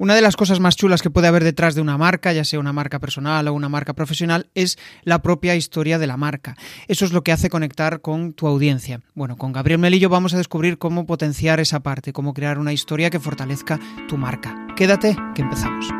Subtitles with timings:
[0.00, 2.58] Una de las cosas más chulas que puede haber detrás de una marca, ya sea
[2.58, 6.56] una marca personal o una marca profesional, es la propia historia de la marca.
[6.88, 9.02] Eso es lo que hace conectar con tu audiencia.
[9.14, 13.10] Bueno, con Gabriel Melillo vamos a descubrir cómo potenciar esa parte, cómo crear una historia
[13.10, 13.78] que fortalezca
[14.08, 14.68] tu marca.
[14.74, 15.99] Quédate, que empezamos.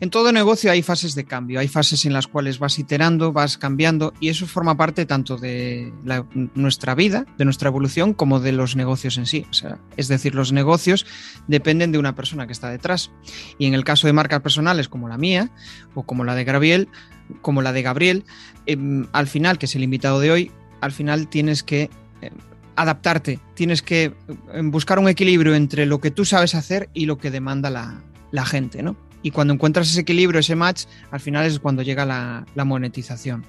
[0.00, 3.58] En todo negocio hay fases de cambio, hay fases en las cuales vas iterando, vas
[3.58, 5.92] cambiando y eso forma parte tanto de
[6.54, 9.46] nuestra vida, de nuestra evolución, como de los negocios en sí.
[9.96, 11.06] es decir, los negocios
[11.46, 13.10] dependen de una persona que está detrás.
[13.58, 15.50] Y en el caso de marcas personales como la mía
[15.94, 16.88] o como la de Gabriel,
[17.42, 18.24] como la de Gabriel,
[18.66, 21.90] em, al final, que es el invitado de hoy, al final tienes que
[22.22, 22.32] em,
[22.76, 24.14] adaptarte, tienes que
[24.52, 28.46] em, buscar un equilibrio entre lo que tú sabes hacer y lo que demanda la
[28.46, 29.05] gente, ¿no?
[29.26, 33.44] Y cuando encuentras ese equilibrio, ese match, al final es cuando llega la, monetización.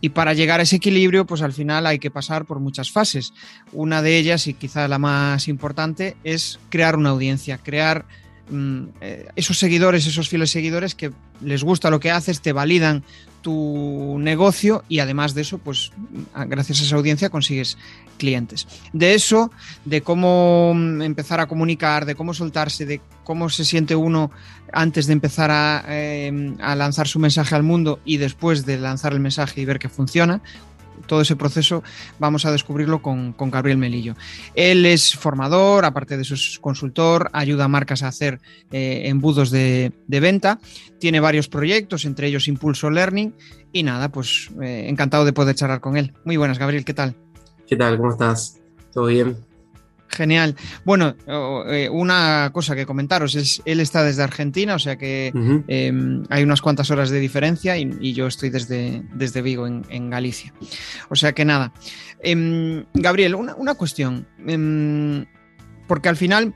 [0.00, 3.32] Y para llegar a ese equilibrio, pues al final hay que pasar por muchas fases.
[3.72, 8.04] Una de ellas, y quizá la más importante, es crear una audiencia, crear
[8.48, 11.10] mm, eh, esos seguidores, esos fieles seguidores que
[11.40, 13.02] les gusta lo que haces, te validan
[13.40, 15.92] tu negocio y además de eso, pues
[16.46, 17.78] gracias a esa audiencia consigues
[18.18, 18.66] clientes.
[18.92, 19.50] De eso,
[19.84, 24.30] de cómo mm, empezar a comunicar, de cómo soltarse, de cómo se siente uno
[24.72, 29.12] antes de empezar a, eh, a lanzar su mensaje al mundo y después de lanzar
[29.12, 30.42] el mensaje y ver que funciona,
[31.06, 31.82] todo ese proceso
[32.18, 34.14] vamos a descubrirlo con, Gabriel Melillo.
[34.54, 39.92] Él es formador, aparte de su consultor, ayuda a marcas a hacer eh, embudos de,
[40.06, 40.58] venta,
[40.98, 43.34] tiene varios proyectos, entre ellos Impulso Learning,
[43.72, 46.14] y nada, pues eh, encantado de poder charlar con él.
[46.24, 47.14] Muy buenas, Gabriel, ¿qué tal?
[47.66, 47.96] ¿Qué tal?
[47.96, 48.58] ¿Cómo estás?
[48.92, 49.47] ¿Todo bien?
[50.08, 50.56] Genial.
[50.84, 51.14] Bueno,
[51.68, 55.32] eh, una cosa que comentaros es, él está desde Argentina, o sea que
[55.68, 60.52] em, hay unas cuantas horas de diferencia y, yo estoy desde, desde Vigo, en, Galicia.
[61.10, 61.72] O sea que nada.
[62.20, 65.26] Em, Gabriel, una, cuestión, em,
[65.86, 66.54] porque al final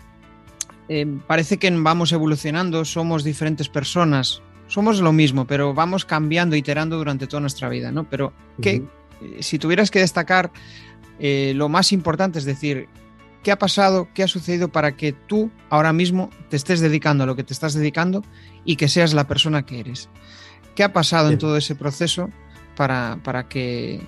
[1.27, 7.27] parece que vamos evolucionando, somos diferentes personas, somos lo mismo, pero vamos cambiando, iterando durante
[7.27, 8.09] toda nuestra vida, ¿no?
[8.09, 8.83] Pero ¿qué,
[9.41, 10.51] si tuvieras que destacar
[11.19, 12.89] eh, lo más importante, es decir,
[13.43, 14.09] ¿Qué ha pasado?
[14.15, 17.53] ¿Qué ha sucedido para que tú ahora mismo te estés dedicando a lo que te
[17.53, 18.23] estás dedicando
[18.65, 20.09] y que seas la persona que eres?
[20.75, 22.31] ¿Qué ha pasado en todo ese proceso
[22.77, 24.01] para, para que,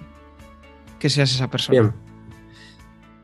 [0.99, 1.81] que, seas esa persona?
[1.81, 1.93] Bien.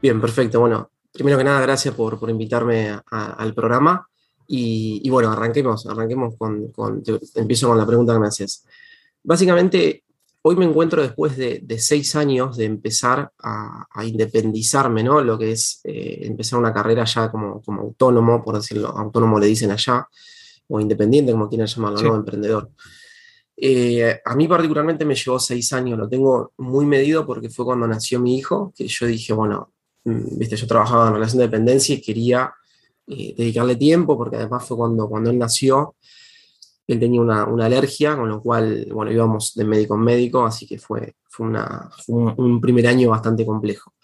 [0.02, 0.60] Bien, perfecto.
[0.60, 4.06] Bueno, primero que nada, gracias por, por invitarme al programa.
[4.52, 7.04] Y, bueno, arranquemos, arranquemos con, con,
[7.36, 8.66] empiezo con la pregunta que me haces.
[9.22, 10.02] Básicamente,
[10.42, 15.20] hoy me encuentro después de, seis años de empezar a, independizarme, ¿no?
[15.20, 19.46] Lo que es eh, empezar una carrera ya como, como, autónomo, por decirlo, autónomo le
[19.46, 20.08] dicen allá,
[20.68, 22.16] o independiente, como quieran llamarlo, ¿no?
[22.16, 22.70] Emprendedor.
[23.62, 27.86] Eh, a mí particularmente me llevó seis años, lo tengo muy medido porque fue cuando
[27.86, 29.74] nació mi hijo, que yo dije, bueno,
[30.04, 32.54] mm, viste, yo trabajaba en relación de dependencia y quería
[33.06, 35.96] eh, dedicarle tiempo, porque además fue cuando, cuando él nació,
[36.92, 40.78] él tenía una, alergia, con lo cual, bueno, íbamos de médico en médico, así que
[40.78, 41.46] fue, fue,
[42.08, 43.94] un, primer año bastante complejo.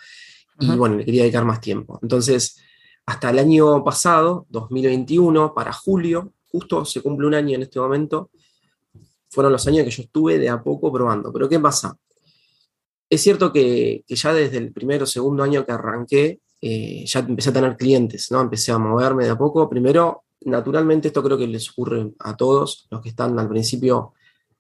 [0.61, 1.99] Y bueno, le quería dedicar más tiempo.
[2.01, 2.61] Entonces,
[3.05, 8.31] hasta el año pasado, 2021, para julio, justo se cumple un año en este momento,
[9.29, 11.33] fueron los años que yo estuve de a poco probando.
[11.33, 11.97] Pero ¿qué pasa?
[13.11, 17.51] Es cierto que, ya desde el primero o segundo año que arranqué, eh, ya empecé
[17.51, 18.41] a tener clientes, ¿no?
[18.41, 19.69] Empecé a moverme de a poco.
[19.69, 24.13] Primero naturalmente esto creo que les ocurre a todos los que están al principio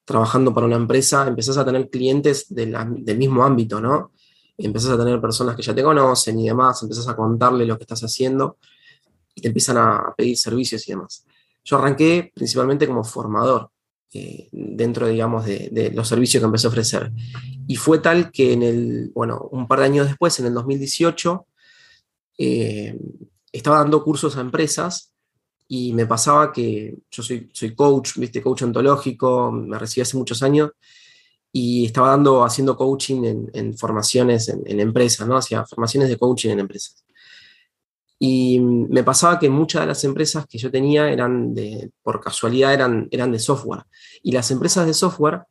[0.05, 4.13] trabajando para una empresa, empezás a tener clientes del mismo ámbito, ¿no?
[4.57, 7.83] Empezás a tener personas que ya te conocen y demás, empezás a contarle lo que
[7.84, 8.59] estás haciendo
[9.34, 11.27] y te empiezan a pedir servicios y demás.
[11.65, 13.71] Yo arranqué principalmente como formador
[14.13, 17.13] eh, dentro, digamos, de, los servicios que empecé a ofrecer.
[17.67, 21.47] Y fue tal que en el, bueno, un par de años después, en el 2018,
[22.39, 22.97] eh,
[23.51, 25.13] estaba dando cursos a empresas
[25.68, 28.42] y me pasaba que yo soy, soy coach, ¿viste?
[28.42, 30.71] coach ontológico, me recibí hace muchos años
[31.53, 35.36] y estaba dando, haciendo coaching en, formaciones en, empresas, ¿no?
[35.36, 37.04] Hacía formaciones de coaching en empresas.
[38.18, 42.74] Y me pasaba que muchas de las empresas que yo tenía eran de, por casualidad,
[42.74, 43.84] eran, eran de software.
[44.22, 45.42] Y las empresas de software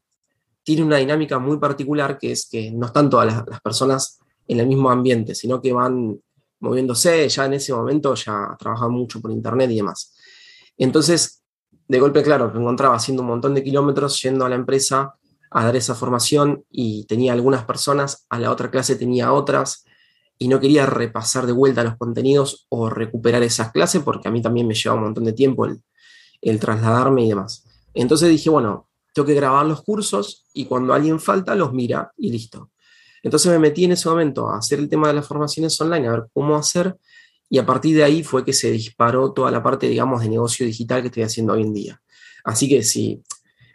[0.63, 4.67] tienen una dinámica muy particular que es que no están todas las personas en el
[4.67, 6.19] mismo ambiente, sino que van
[6.59, 10.13] moviéndose, ya en ese momento ya trabajaba mucho por internet y demás.
[10.77, 11.43] Entonces,
[11.87, 15.15] de golpe, claro, me encontraba haciendo un montón de kilómetros yendo a la empresa
[15.51, 19.85] a dar esa formación y tenía algunas personas, a la otra clase tenía otras,
[20.37, 24.41] y no quería repasar de vuelta los contenidos o recuperar esas clases porque a mí
[24.41, 25.65] también me lleva un montón de tiempo
[26.41, 27.63] el trasladarme y demás.
[27.93, 32.31] Entonces dije, bueno, tengo que grabar los cursos y cuando alguien falta los mira y
[32.31, 32.71] listo.
[33.25, 36.11] Entonces me metí en ese momento a hacer el tema de las formaciones online, a
[36.11, 36.95] ver cómo hacer,
[37.49, 40.63] y a partir de ahí fue que se disparó toda la parte, digamos, de negocio
[40.63, 42.01] digital que estoy haciendo hoy en día.
[42.43, 43.23] Así que sí,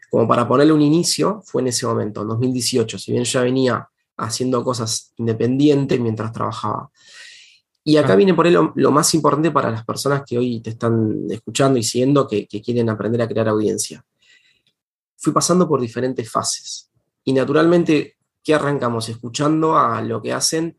[0.09, 3.89] como para ponerle un inicio, fue en ese momento, en 2018, si bien ya venía
[4.19, 6.89] haciendo cosas independientes mientras trabajaba.
[7.83, 11.27] Y acá viene por ahí lo, más importante para las personas que hoy te están
[11.29, 14.05] escuchando y siguiendo, que, quieren aprender a crear audiencia.
[15.17, 16.89] Fui pasando por diferentes fases.
[17.25, 19.09] Y naturalmente, ¿qué arrancamos?
[19.09, 20.77] Escuchando a lo que hacen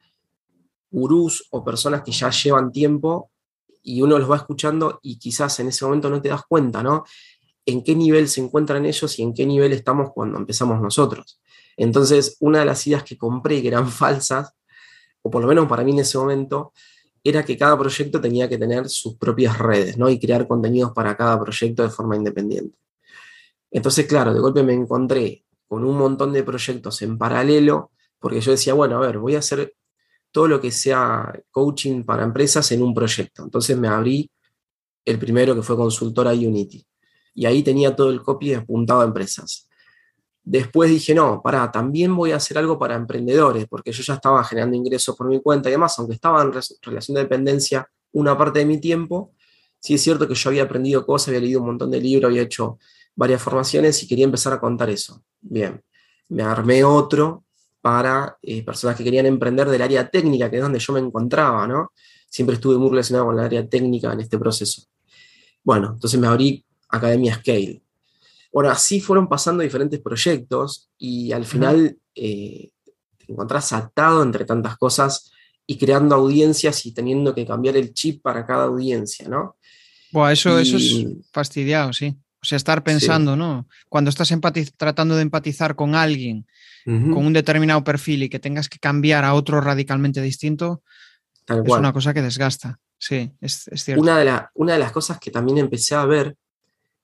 [0.90, 3.32] gurús o personas que ya llevan tiempo
[3.84, 7.04] y uno los va escuchando y quizás en ese momento no te das cuenta, ¿no?
[7.66, 11.40] En qué nivel se encuentran ellos y en qué nivel estamos cuando empezamos nosotros.
[11.78, 14.54] Entonces, una de las ideas que compré que eran falsas,
[15.22, 16.74] o por lo menos para mí en ese momento,
[17.24, 20.10] era que cada proyecto tenía que tener sus propias redes, ¿no?
[20.10, 22.76] Y crear contenidos para cada proyecto de forma independiente.
[23.70, 28.52] Entonces, claro, de golpe me encontré con un montón de proyectos en paralelo, porque yo
[28.52, 29.74] decía, bueno, a ver, voy a hacer
[30.30, 33.42] todo lo que sea coaching para empresas en un proyecto.
[33.46, 34.30] Entonces me abrí
[35.06, 36.86] el primero que fue consultora Unity.
[37.36, 39.70] Y ahí tenía todo el copy apuntado a empresas.
[40.44, 44.44] Después dije, no, para, también voy a hacer algo para emprendedores, porque yo ya estaba
[44.44, 46.52] generando ingresos por mi cuenta y demás, aunque estaba en
[46.82, 49.32] relación de dependencia una parte de mi tiempo,
[49.80, 52.42] sí es cierto que yo había aprendido cosas, había leído un montón de libros, había
[52.42, 52.78] hecho
[53.16, 55.24] varias formaciones y quería empezar a contar eso.
[55.40, 55.82] Bien,
[56.30, 57.46] me armé otro
[57.82, 61.68] para eh, personas que querían emprender del área técnica, que es donde yo me encontraba,
[61.68, 61.92] ¿no?
[62.30, 64.84] Siempre estuve muy relacionado con el área técnica en este proceso.
[65.64, 67.84] Bueno, entonces me abrí Academia Scale.
[68.54, 72.70] Bueno, así fueron pasando diferentes proyectos y al final eh,
[73.18, 75.32] te encontrás atado entre tantas cosas
[75.66, 79.56] y creando audiencias y teniendo que cambiar el chip para cada audiencia, ¿no?
[80.12, 82.18] Buah, eso, eso es fastidiado, sí.
[82.42, 83.68] O sea, estar pensando, ¿no?
[83.88, 84.34] Cuando estás
[84.78, 86.48] tratando de empatizar con alguien,
[86.86, 90.82] con un determinado perfil y que tengas que cambiar a otro radicalmente distinto,
[91.48, 92.80] es una cosa que desgasta.
[92.98, 94.02] Sí, es, cierto.
[94.02, 96.36] Una de, una de las cosas que también empecé a ver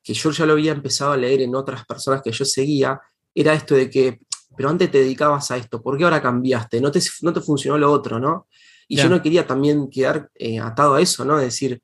[0.03, 2.99] que yo ya lo había empezado a leer en otras personas que yo seguía,
[3.35, 4.19] era esto de que,
[4.55, 6.79] pero antes te dedicabas a esto, ¿por qué ahora cambiaste?
[6.79, 8.47] No te, no te funcionó lo otro, ¿no?
[8.87, 11.37] Y yo no quería también quedar eh, atado a eso, ¿no?
[11.39, 11.81] Es decir,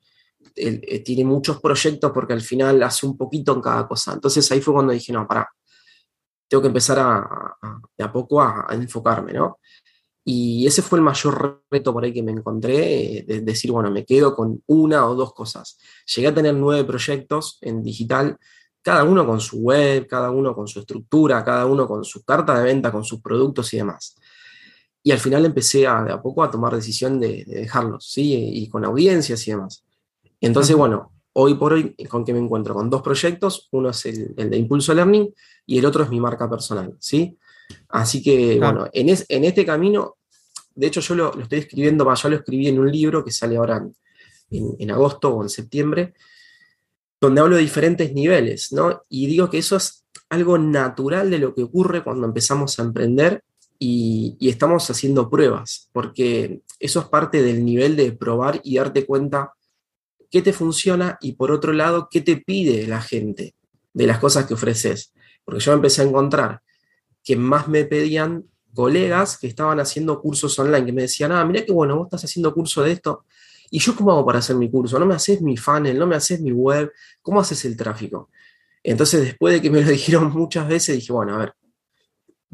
[0.54, 4.12] él, eh, tiene muchos proyectos porque al final hace un poquito en cada cosa.
[4.12, 5.48] Entonces ahí fue cuando dije, no, pará,
[6.48, 7.56] tengo que empezar a,
[7.96, 9.58] de a poco a, enfocarme, ¿no?
[10.26, 13.90] Y ese fue el mayor reto por ahí que me encontré, eh, de decir, bueno,
[13.90, 15.78] me quedo con una o dos cosas.
[16.14, 18.38] Llegué a tener nueve proyectos en digital,
[18.80, 22.58] cada uno con su web, cada uno con su estructura, cada uno con su carta
[22.58, 24.16] de venta, con sus productos y demás.
[25.02, 28.32] Y al final empecé a, de a poco a tomar decisión de, dejarlos, ¿sí?
[28.34, 29.83] Y con audiencias y demás.
[30.46, 32.74] Entonces, bueno, hoy por hoy, ¿con qué me encuentro?
[32.74, 35.32] Con dos proyectos, uno es el, de Impulso Learning
[35.66, 37.38] y el otro es mi marca personal, ¿sí?
[37.88, 40.16] Así que, bueno, en, en, este camino,
[40.74, 43.86] de hecho yo lo, estoy escribiendo, ya lo escribí en un libro que sale ahora
[44.50, 46.12] en, agosto o en septiembre,
[47.18, 49.02] donde hablo de diferentes niveles, ¿no?
[49.08, 53.42] Y digo que eso es algo natural de lo que ocurre cuando empezamos a emprender
[53.78, 59.06] y, y, estamos haciendo pruebas, porque eso es parte del nivel de probar y darte
[59.06, 59.54] cuenta
[60.30, 63.54] qué te funciona y por otro lado, qué te pide la gente
[63.92, 65.12] de las cosas que ofreces.
[65.44, 66.62] Porque yo empecé a encontrar
[67.22, 71.64] que más me pedían colegas que estaban haciendo cursos online, que me decían, ah, mira
[71.64, 73.24] qué bueno, vos estás haciendo curso de esto.
[73.70, 74.98] ¿Y yo cómo hago para hacer mi curso?
[74.98, 78.30] No me haces mi funnel, no me haces mi web, ¿cómo haces el tráfico?
[78.82, 81.54] Entonces, después de que me lo dijeron muchas veces, dije, bueno, a ver,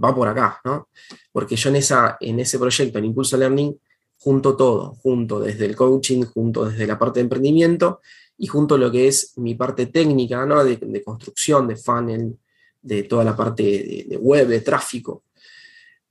[0.02, 0.88] va por acá, ¿no?
[1.32, 3.76] Porque yo en, esa, en ese proyecto, en Impulso Learning,
[4.20, 8.00] junto todo, junto desde el coaching, junto desde la parte de emprendimiento
[8.36, 10.62] y junto lo que es mi parte técnica, ¿no?
[10.62, 12.36] De, de construcción, de funnel,
[12.82, 13.62] de toda la parte
[14.08, 15.24] de, web, de tráfico.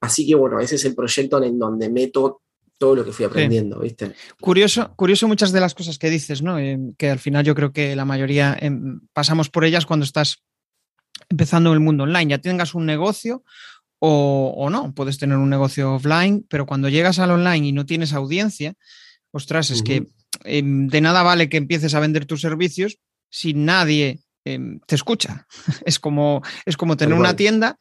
[0.02, 2.42] Así que bueno, ese es el proyecto en donde meto
[2.78, 4.14] todo lo que fui aprendiendo, ¿viste?
[4.40, 6.58] Curioso, curioso muchas de las cosas que dices, ¿no?
[6.58, 10.42] Eh, que al final yo creo que la mayoría em, pasamos por ellas cuando estás
[11.28, 13.44] empezando en el mundo online, ya tengas un negocio
[14.00, 17.86] o, o, no, puedes tener un negocio offline, pero cuando llegas al online y no
[17.86, 18.74] tienes audiencia,
[19.32, 20.08] ostras, es que
[20.46, 22.98] em, de nada vale que empieces a vender tus servicios
[23.30, 25.46] si nadie Em, te escucha.
[25.86, 27.78] Es como, es como tener una tienda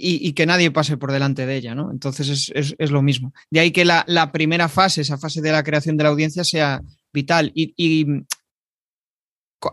[0.00, 1.90] y, que nadie pase por delante de ella, ¿no?
[1.90, 3.32] Entonces es, lo mismo.
[3.50, 6.82] De ahí que la, primera fase, esa fase de la creación de la audiencia, sea
[7.12, 7.50] vital.
[7.54, 8.06] Y,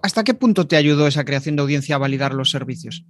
[0.01, 3.05] ¿hasta qué punto te ayudó esa creación de audiencia a validar los servicios?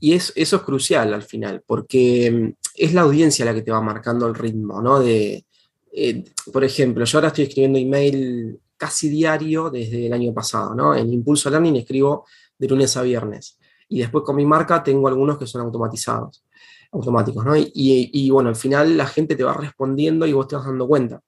[0.00, 3.80] Y eso es crucial al final, porque mm, es la audiencia la que te va
[3.80, 5.00] marcando el ritmo, ¿no?
[5.00, 5.44] De,
[5.92, 10.94] eh, por ejemplo, yo ahora estoy escribiendo email casi diario desde el año pasado, ¿no?
[10.94, 12.26] En Impulso Learning escribo
[12.58, 13.58] de lunes a viernes.
[13.88, 16.44] Y después con mi marca tengo algunos que son automatizados,
[16.92, 17.54] automáticos, ¿no?
[17.56, 21.22] Y, bueno, al final la gente te va respondiendo y vos te vas dando cuenta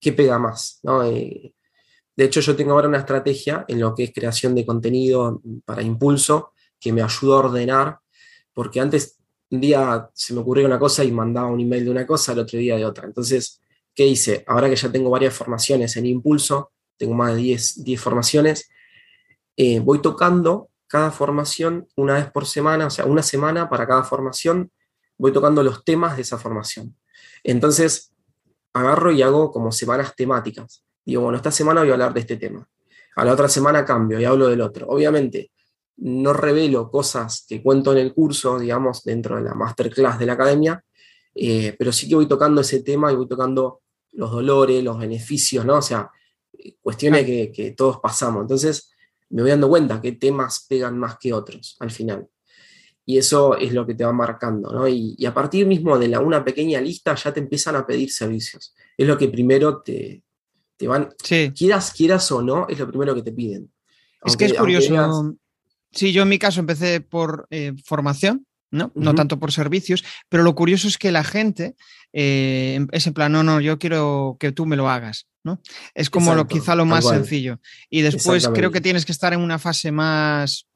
[0.00, 1.04] qué pega más, ¿no?
[1.04, 1.54] Eh,
[2.14, 5.82] de hecho, yo tengo ahora una estrategia en lo que es creación de contenido para
[5.82, 7.98] impulso que me ayuda a ordenar,
[8.52, 9.16] porque antes
[9.50, 12.40] un día se me ocurrió una cosa y mandaba un email de una cosa, el
[12.40, 13.06] otro día de otra.
[13.06, 13.62] Entonces,
[13.94, 14.42] ¿qué hice?
[14.48, 18.68] Ahora que ya tengo varias formaciones en impulso, tengo más de 10, 10 formaciones,
[19.56, 24.02] eh, voy tocando cada formación una vez por semana, o sea, una semana para cada
[24.02, 24.72] formación,
[25.16, 26.96] voy tocando los temas de esa formación.
[27.44, 28.12] Entonces,
[28.72, 30.84] agarro y hago como semanas temáticas.
[31.04, 32.68] Digo, bueno, esta semana voy a hablar de este tema.
[33.14, 34.88] A la otra semana cambio y hablo del otro.
[34.88, 35.51] Obviamente,
[35.98, 40.32] no revelo cosas que cuento en el curso, digamos, dentro de la masterclass de la
[40.32, 40.84] academia,
[41.34, 43.80] eh, pero sí que voy tocando ese tema y voy tocando
[44.12, 45.78] los dolores, los beneficios, ¿no?
[45.78, 46.10] O sea,
[46.80, 48.42] cuestiones que, que todos pasamos.
[48.42, 48.92] Entonces,
[49.30, 52.28] me voy dando cuenta qué temas pegan más que otros al final.
[53.04, 54.86] Y eso es lo que te va marcando, ¿no?
[54.86, 58.74] Y, a partir mismo de la, una pequeña lista ya te empiezan a pedir servicios.
[58.96, 60.22] Es lo que primero te,
[60.76, 63.72] te van, quieras, quieras o no, es lo primero que te piden.
[64.24, 65.34] es que es curioso.
[65.92, 68.90] Sí, yo en mi caso empecé por eh, formación, ¿no?
[68.94, 71.76] No tanto por servicios, pero lo curioso es que la gente
[72.12, 75.26] eh, es en plan, no, no, yo quiero que tú me lo hagas.
[75.44, 75.60] ¿no?
[75.94, 77.60] Es como lo, quizá lo más sencillo.
[77.90, 80.68] Y después creo que tienes que estar en una fase más,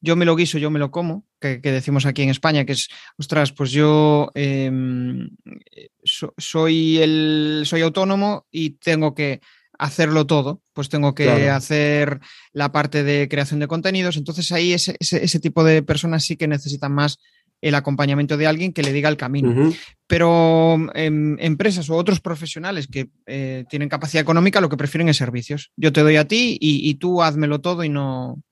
[0.00, 2.88] yo me lo guiso, yo me lo como, que, decimos aquí en España, que es,
[3.18, 5.30] ostras, pues yo em,
[6.04, 9.40] soy, el, soy autónomo y tengo que
[9.78, 12.20] hacerlo todo, pues tengo que hacer
[12.52, 16.48] la parte de creación de contenidos, entonces ahí ese, ese, tipo de personas sí que
[16.48, 17.18] necesitan más
[17.62, 19.72] el acompañamiento de alguien que le diga el camino.
[20.08, 25.16] Pero em, empresas o otros profesionales que eh, tienen capacidad económica lo que prefieren es
[25.16, 25.70] servicios.
[25.76, 28.42] Yo te doy a ti y, tú házmelo todo y no,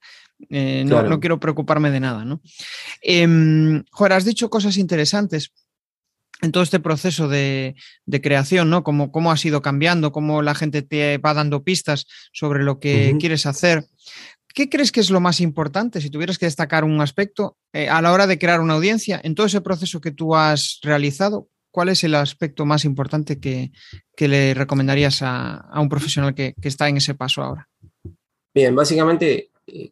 [0.48, 2.24] eh, no, quiero preocuparme de nada.
[2.24, 2.40] ¿no?
[3.02, 5.52] Em, has dicho cosas interesantes
[6.42, 7.74] en todo este proceso de,
[8.22, 8.82] creación, ¿no?
[8.82, 13.16] Cómo, cómo has ido cambiando, cómo la gente te va dando pistas sobre lo que
[13.18, 13.86] quieres hacer.
[14.54, 18.02] ¿Qué crees que es lo más importante, si tuvieras que destacar un aspecto eh, a
[18.02, 21.48] la hora de crear una audiencia, en todo ese proceso que tú has realizado?
[21.70, 23.70] ¿Cuál es el aspecto más importante que,
[24.18, 27.68] le recomendarías a, un profesional que, está en ese paso ahora?
[28.52, 29.90] Bien, básicamente eh,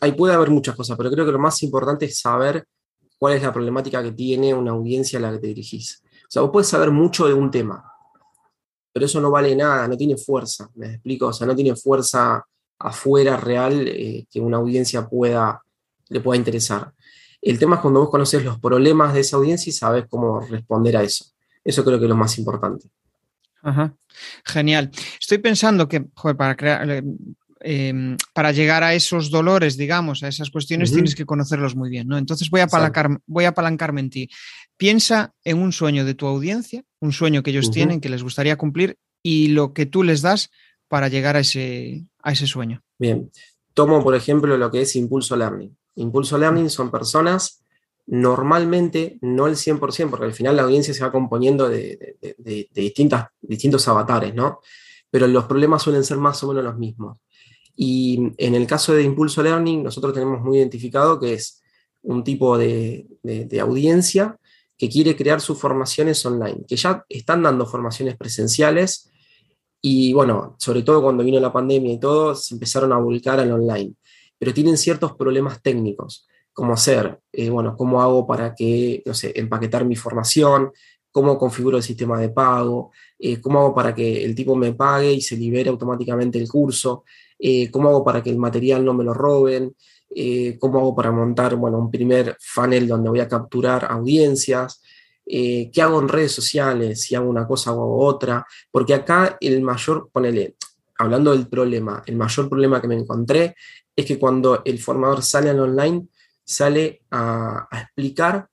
[0.00, 2.66] ahí puede haber muchas cosas, pero creo que lo más importante es saber
[3.20, 6.02] cuál es la problemática que tiene una audiencia a la que te dirigís.
[6.22, 7.84] O sea, vos puedes saber mucho de un tema,
[8.90, 12.42] pero eso no vale nada, no tiene fuerza, me explico, o sea, no tiene fuerza
[12.78, 15.62] afuera real eh, que una audiencia pueda,
[16.08, 16.94] le pueda interesar.
[17.42, 20.96] El tema es cuando vos conoces los problemas de esa audiencia y sabes cómo responder
[20.96, 21.26] a eso.
[21.62, 22.88] Eso creo que es lo más importante.
[24.46, 24.90] Genial.
[25.20, 27.04] Estoy pensando que para crear,
[27.60, 31.90] eh, em, para llegar a esos dolores, digamos, a esas cuestiones, tienes que conocerlos muy
[31.90, 32.18] bien, ¿no?
[32.18, 32.68] Entonces voy a,
[33.26, 34.30] voy a apalancarme en ti.
[34.76, 38.56] Piensa en un sueño de tu audiencia, un sueño que ellos tienen, que les gustaría
[38.56, 40.50] cumplir, y lo que tú les das
[40.88, 42.82] para llegar a ese, a ese sueño.
[42.98, 43.30] Bien,
[43.74, 45.76] tomo por ejemplo lo que es Impulso Learning.
[45.96, 47.62] Impulso Learning son personas
[48.06, 52.16] normalmente, no el 100%, porque al final la audiencia se va componiendo de,
[52.74, 54.60] distintas, distintos avatares, ¿no?
[55.10, 57.18] Pero los problemas suelen ser más o menos los mismos.
[57.82, 61.62] Y en el caso de Impulso Learning, nosotros tenemos muy identificado que es
[62.02, 63.06] un tipo de,
[63.58, 64.36] audiencia
[64.76, 69.10] que quiere crear sus formaciones online, que ya están dando formaciones presenciales,
[69.80, 73.50] y bueno, sobre todo cuando vino la pandemia y todo, se empezaron a volcar al
[73.50, 73.94] online.
[74.38, 79.32] Pero tienen ciertos problemas técnicos, como hacer, eh, bueno, cómo hago para que, no sé,
[79.36, 80.70] empaquetar mi formación,
[81.10, 85.14] cómo configuro el sistema de pago, eh, cómo hago para que el tipo me pague
[85.14, 87.04] y se libere automáticamente el curso,
[87.40, 89.74] eh, cómo hago para que el material no me lo roben,
[90.58, 94.82] cómo hago para montar, bueno, un primer funnel donde voy a capturar audiencias,
[95.32, 99.36] eh, qué hago en redes sociales, si hago una cosa o hago otra, porque acá
[99.40, 100.56] el mayor, ponele,
[100.98, 103.54] hablando del problema, el mayor problema que me encontré
[103.94, 106.08] es que cuando el formador sale al online,
[106.42, 108.48] sale a, explicar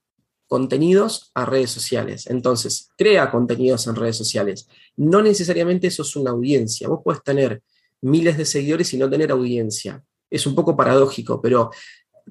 [0.46, 2.28] contenidos a redes sociales.
[2.28, 4.70] Entonces, crea contenidos en redes sociales.
[4.98, 6.88] No necesariamente eso es una audiencia.
[6.88, 7.64] Vos puedes tener
[8.02, 10.04] miles de seguidores y no tener audiencia.
[10.30, 11.72] Es un poco paradójico, pero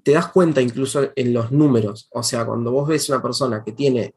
[0.03, 2.09] te das cuenta incluso en los números.
[2.13, 4.15] O sea, cuando vos ves una persona que tiene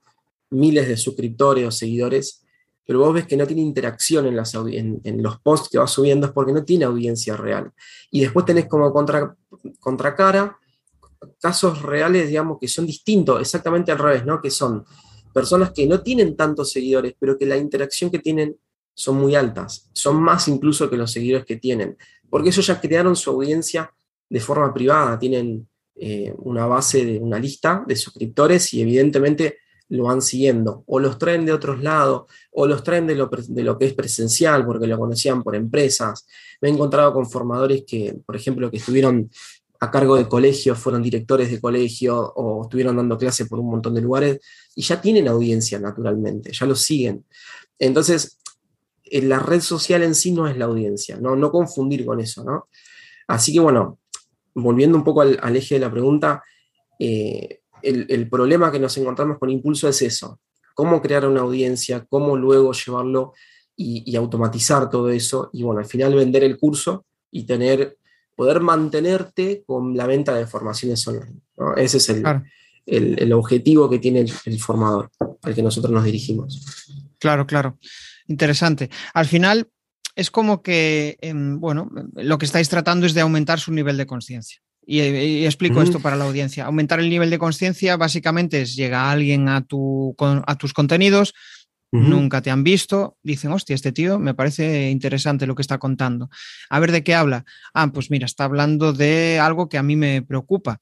[0.51, 2.43] miles de suscriptores o seguidores,
[2.85, 6.53] pero vos ves que no tiene interacción en, los posts que va subiendo, es porque
[6.53, 7.71] no tiene audiencia real.
[8.09, 9.35] Y después tenés como contra,
[9.79, 10.57] contracara
[11.39, 14.41] casos reales, digamos, que son distintos, exactamente al revés, ¿no?
[14.41, 14.85] Que son
[15.33, 18.57] personas que no tienen tantos seguidores, pero que la interacción que tienen
[18.99, 21.95] son muy altas, son más incluso que los seguidores que tienen,
[22.29, 23.93] porque ellos ya crearon su audiencia
[24.29, 30.03] de forma privada, tienen eh, una base de una lista de suscriptores y evidentemente lo
[30.03, 33.77] van siguiendo, o los traen de otros lados, o los traen de lo, de lo,
[33.77, 36.27] que es presencial, porque lo conocían por empresas.
[36.59, 39.31] Me he encontrado con formadores que, por ejemplo, que estuvieron
[39.79, 43.95] a cargo de colegios, fueron directores de colegio o estuvieron dando clases por un montón
[43.95, 44.41] de lugares
[44.75, 47.23] y ya tienen audiencia naturalmente, ya lo siguen.
[47.79, 48.39] Entonces,
[49.11, 52.67] la red social en sí no es la audiencia, no, no confundir con eso, ¿no?
[53.27, 53.99] Así que bueno,
[54.55, 56.43] volviendo un poco al, eje de la pregunta,
[56.97, 60.39] eh, el, problema que nos encontramos con Impulso es eso,
[60.73, 63.33] cómo crear una audiencia, cómo luego llevarlo
[63.75, 67.97] y, automatizar todo eso y bueno, al final vender el curso y tener,
[68.35, 71.41] poder mantenerte con la venta de formaciones online.
[71.77, 72.09] Ese es
[72.85, 75.11] el, objetivo que tiene el formador
[75.41, 76.87] al que nosotros nos dirigimos.
[77.19, 77.77] Claro, claro.
[78.29, 78.89] Interesante.
[79.13, 79.69] Al final
[80.15, 84.05] es como que, em, bueno, lo que estáis tratando es de aumentar su nivel de
[84.05, 84.61] conciencia.
[84.85, 86.65] Y, explico esto para la audiencia.
[86.65, 91.35] Aumentar el nivel de conciencia básicamente es llega alguien a, tu, a tus contenidos,
[91.91, 96.29] nunca te han visto, dicen, hostia, este tío me parece interesante lo que está contando.
[96.69, 97.45] A ver de qué habla.
[97.73, 100.81] Ah, pues mira, está hablando de algo que a mí me preocupa.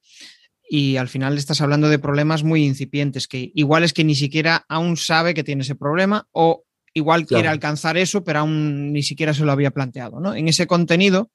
[0.70, 4.66] Y al final estás hablando de problemas muy incipientes, que igual es que ni siquiera
[4.68, 6.66] aún sabe que tiene ese problema o
[6.98, 10.20] igual quiere alcanzar eso, pero aún ni siquiera se lo había planteado.
[10.20, 10.36] ¿no?
[10.36, 11.32] En ese contenido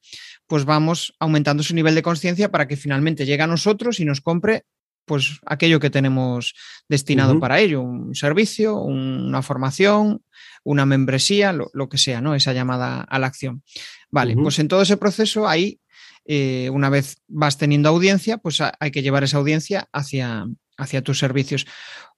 [0.47, 4.21] pues vamos aumentando su nivel de conciencia para que finalmente llegue a nosotros y nos
[4.21, 4.65] compre
[5.05, 6.53] pues aquello que tenemos
[6.87, 10.23] destinado para ello, un servicio, una formación,
[10.63, 12.35] una membresía, lo, que sea, ¿no?
[12.35, 13.63] Esa llamada a la acción.
[14.09, 15.81] Vale, pues en todo ese proceso ahí,
[16.23, 20.45] eh, una vez vas teniendo audiencia, pues hay que llevar esa audiencia hacia,
[20.77, 21.65] hacia tus servicios.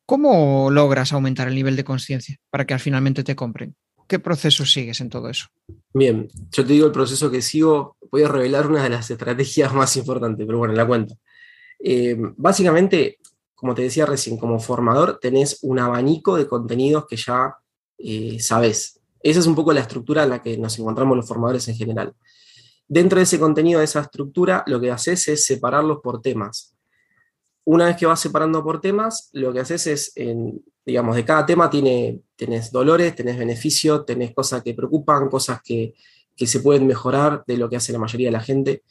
[0.06, 3.76] ¿Cómo logras aumentar el nivel de conciencia para que al finalmente te compren?
[4.08, 5.48] ¿Qué proceso sigues en todo eso?
[5.94, 9.74] Bien, yo te digo el proceso que sigo, voy a revelar una de las estrategias
[9.74, 11.16] más importantes, pero bueno, la cuento.
[11.80, 13.18] Eh, básicamente,
[13.56, 17.56] como te decía recién, como formador tenés un abanico de contenidos que ya
[17.98, 19.00] eh, sabes.
[19.24, 22.14] Esa es un poco la estructura en la que nos encontramos los formadores en general.
[22.88, 26.75] Dentro de ese contenido, de esa estructura, lo que haces es separarlos por temas.
[27.66, 31.46] Una vez que vas separando por temas, lo que haces es, en, digamos, de cada
[31.46, 35.96] tema tiene, tenés dolores, tenés beneficios, tenés cosas que preocupan, cosas que,
[36.38, 38.84] se pueden mejorar de lo que hace la mayoría de la gente.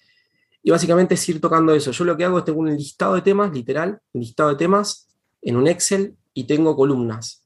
[0.62, 1.90] Y básicamente es ir tocando eso.
[1.90, 5.08] Yo lo que hago es tengo un listado de temas, literal, un listado de temas
[5.42, 7.44] en un Excel y tengo columnas.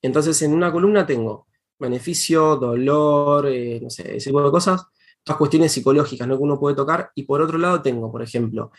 [0.00, 1.46] Entonces en una columna tengo
[1.78, 4.86] beneficio, dolor, eh, no sé, ese tipo de cosas,
[5.24, 6.36] todas cuestiones psicológicas ¿no?
[6.36, 7.10] que uno puede tocar.
[7.14, 8.70] Y por otro lado tengo, por ejemplo,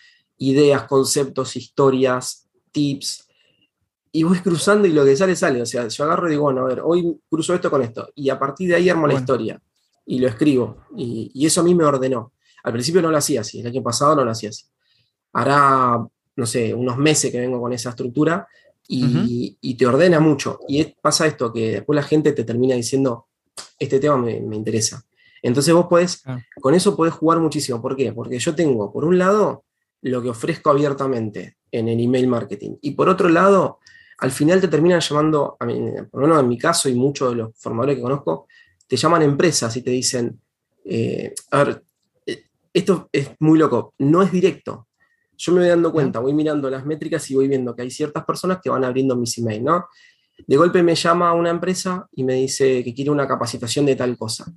[0.41, 3.27] ideas, conceptos, historias, tips,
[4.11, 5.61] y voy cruzando y lo que sale, sale.
[5.61, 8.09] O sea, yo agarro y digo, bueno, a ver, hoy cruzo esto con esto.
[8.15, 9.61] Y a partir de ahí armo la historia
[10.05, 10.85] y lo escribo.
[10.97, 12.33] Y, eso a mí me ordenó.
[12.63, 14.65] Al principio no lo hacía así, el año pasado no lo hacía así.
[15.33, 18.47] Hará, no sé, unos meses que vengo con esa estructura
[18.87, 20.59] y, te ordena mucho.
[20.67, 23.27] Y pasa esto, que después la gente te termina diciendo,
[23.79, 25.03] este tema me, interesa.
[25.41, 26.23] Entonces vos podés,
[26.59, 27.81] con eso podés jugar muchísimo.
[27.81, 28.11] ¿Por qué?
[28.11, 29.63] Porque yo tengo, por un lado,
[30.01, 32.77] lo que ofrezco abiertamente en el email marketing.
[32.81, 33.79] Y por otro lado,
[34.19, 37.31] al final te terminan llamando, a mí, por lo menos en mi caso y muchos
[37.31, 38.47] de los formadores que conozco,
[38.87, 40.39] te llaman empresas y te dicen,
[40.85, 41.83] eh, a ver,
[42.25, 44.87] eh, esto es muy loco, no es directo.
[45.37, 48.25] Yo me voy dando cuenta, voy mirando las métricas y voy viendo que hay ciertas
[48.25, 49.85] personas que van abriendo mis emails, ¿no?
[50.45, 54.17] De golpe me llama una empresa y me dice que quiere una capacitación de tal
[54.17, 54.51] cosa.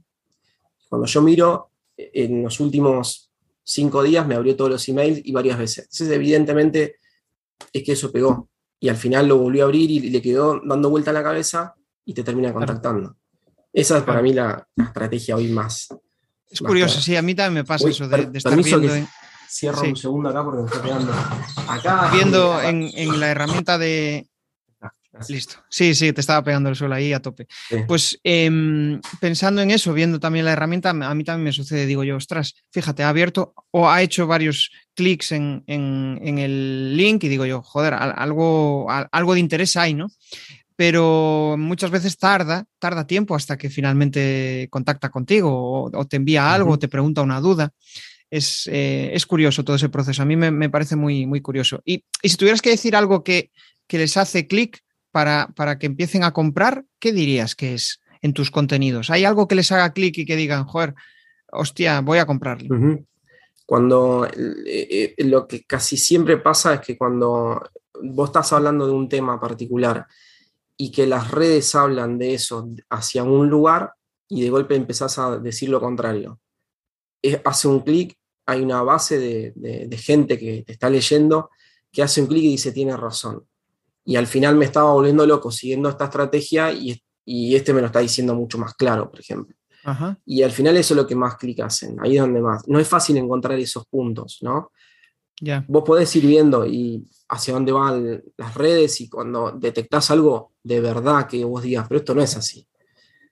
[0.88, 3.30] Cuando yo miro, en los últimos
[3.64, 5.84] cinco días me abrió todos los emails y varias veces.
[5.84, 6.96] Entonces, evidentemente,
[7.72, 8.48] es que eso pegó.
[8.78, 11.74] Y al final lo volvió a abrir y le quedó dando vuelta en la cabeza
[12.04, 13.16] y te termina contactando.
[13.72, 15.88] Esa es para mí la, estrategia hoy más.
[16.48, 18.92] Es curioso, sí, a mí también me pasa eso de, estar viendo.
[19.48, 21.12] Cierro un segundo acá porque me estoy pegando.
[21.68, 22.10] Acá.
[22.12, 24.28] Viendo en, en la herramienta de,
[25.28, 25.56] Listo.
[25.68, 27.46] Sí, sí, te estaba pegando el sol ahí a tope.
[27.86, 32.02] Pues em, pensando en eso, viendo también la herramienta, a mí también me sucede, digo
[32.04, 37.46] yo, ostras, fíjate, ha abierto o ha hecho varios clics en, el link y digo
[37.46, 40.08] yo, joder, algo, algo de interés hay, ¿no?
[40.76, 46.72] Pero muchas veces tarda, tarda tiempo hasta que finalmente contacta contigo o, te envía algo
[46.72, 47.72] o te pregunta una duda.
[48.30, 50.22] es, eh, es, curioso todo ese proceso.
[50.22, 51.80] A mí me, me parece muy, muy curioso.
[51.84, 53.52] Y, y, si tuvieras que decir algo que,
[53.86, 54.83] que les hace clic
[55.14, 59.10] para, para, que empiecen a comprar, ¿qué dirías que es en tus contenidos?
[59.10, 60.96] ¿Hay algo que les haga clic y que digan, joder,
[61.52, 62.74] hostia, voy a comprarlo?
[62.74, 63.06] Uh -huh.
[63.64, 67.62] Cuando eh, eh, lo que casi siempre pasa es que cuando
[68.02, 70.04] vos estás hablando de un tema particular
[70.76, 73.92] y que las redes hablan de eso hacia un lugar
[74.28, 76.40] y de golpe empezás a decir lo contrario.
[77.22, 81.50] Es, hace un clic, hay una base de, de, de, gente que te está leyendo
[81.92, 83.46] que hace un clic y dice tiene razón.
[84.04, 87.86] Y al final me estaba volviendo loco siguiendo esta estrategia y, y este me lo
[87.86, 89.54] está diciendo mucho más claro, por ejemplo.
[89.84, 90.18] Ajá.
[90.24, 92.66] Y al final eso es lo que más clic hacen, ahí es donde más.
[92.68, 94.72] No es fácil encontrar esos puntos, ¿no?
[95.40, 95.64] Yeah.
[95.68, 100.80] Vos podés ir viendo y hacia dónde van las redes y cuando detectás algo de
[100.80, 102.66] verdad que vos digas, pero esto no es así.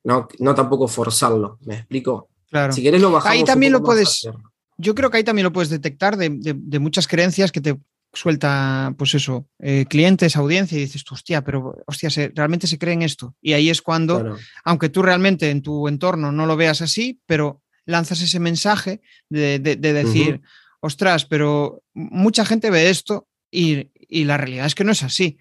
[0.05, 2.29] No, no tampoco forzarlo, ¿me explico?
[2.51, 2.73] Claro.
[2.73, 3.35] Si querés lo bajamos.
[3.35, 4.29] Ahí también lo puedes,
[4.77, 7.79] yo creo que ahí también lo puedes detectar de, de, de muchas creencias que te
[8.13, 12.79] suelta, pues eso, eh, clientes, audiencia, y dices, tú, hostia, pero hostia, ¿se, realmente se
[12.79, 13.35] creen esto.
[13.41, 14.39] Y ahí es cuando, claro.
[14.65, 19.59] aunque tú realmente en tu entorno no lo veas así, pero lanzas ese mensaje de,
[19.59, 20.49] de, de decir, uh -huh.
[20.81, 25.39] ostras, pero mucha gente ve esto y, y, la realidad es que no es así.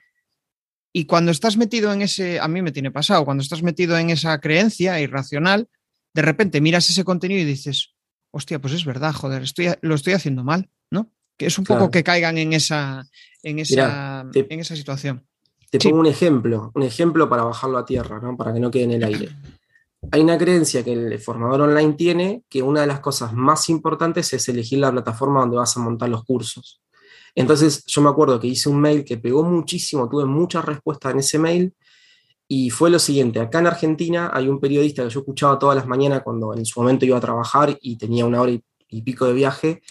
[0.94, 4.10] Y cuando estás metido en ese, a mí me tiene pasado, cuando estás metido en
[4.10, 5.70] esa creencia irracional,
[6.14, 7.94] de repente miras ese contenido y dices,
[8.32, 11.12] hostia, pues es verdad, joder, estoy, lo estoy haciendo mal, ¿no?
[11.42, 11.80] Que es un claro.
[11.80, 13.04] poco que caigan en esa,
[13.42, 15.26] en esa, Mira, te, en esa situación.
[15.72, 15.90] Te sí.
[15.90, 18.38] pongo un ejemplo, un ejemplo para bajarlo a tierra, ¿no?
[18.38, 19.30] para que no quede en el aire.
[20.12, 24.32] Hay una creencia que el formador online tiene que una de las cosas más importantes
[24.34, 26.80] es elegir la plataforma donde vas a montar los cursos.
[27.34, 31.20] Entonces yo me acuerdo que hice un mail que pegó muchísimo, tuve muchas respuestas en
[31.22, 31.74] ese mail
[32.48, 35.88] y fue lo siguiente, acá en Argentina hay un periodista que yo escuchaba todas las
[35.88, 39.26] mañanas cuando en su momento iba a trabajar y tenía una hora y, y pico
[39.26, 39.82] de viaje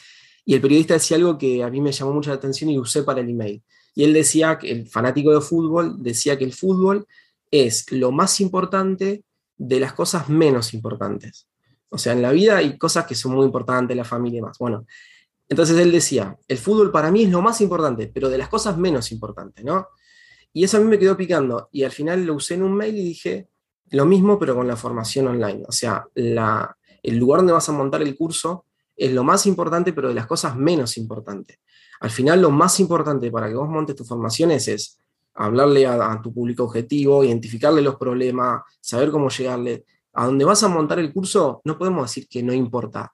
[0.50, 2.80] y el periodista decía algo que a mí me llamó mucho la atención y lo
[2.80, 3.62] usé para el email.
[3.94, 7.06] Y él decía, que el fanático de fútbol decía que el fútbol
[7.52, 9.22] es lo más importante
[9.56, 11.46] de las cosas menos importantes.
[11.88, 14.58] O sea, en la vida hay cosas que son muy importantes, la familia y más.
[14.58, 14.86] Bueno,
[15.48, 18.76] entonces él decía, el fútbol para mí es lo más importante, pero de las cosas
[18.76, 19.86] menos importantes, ¿no?
[20.52, 21.68] Y eso a mí me quedó picando.
[21.70, 23.46] Y al final lo usé en un mail y dije
[23.92, 25.62] lo mismo, pero con la formación online.
[25.68, 28.64] O sea, la, el lugar donde vas a montar el curso
[29.00, 31.58] es lo más importante, pero de las cosas menos importantes.
[32.00, 35.00] Al final, lo más importante para que vos montes tus formaciones es
[35.34, 39.86] hablarle a, tu público objetivo, identificarle los problemas, saber cómo llegarle.
[40.12, 43.10] A donde vas a montar el curso, no podemos decir que no importa,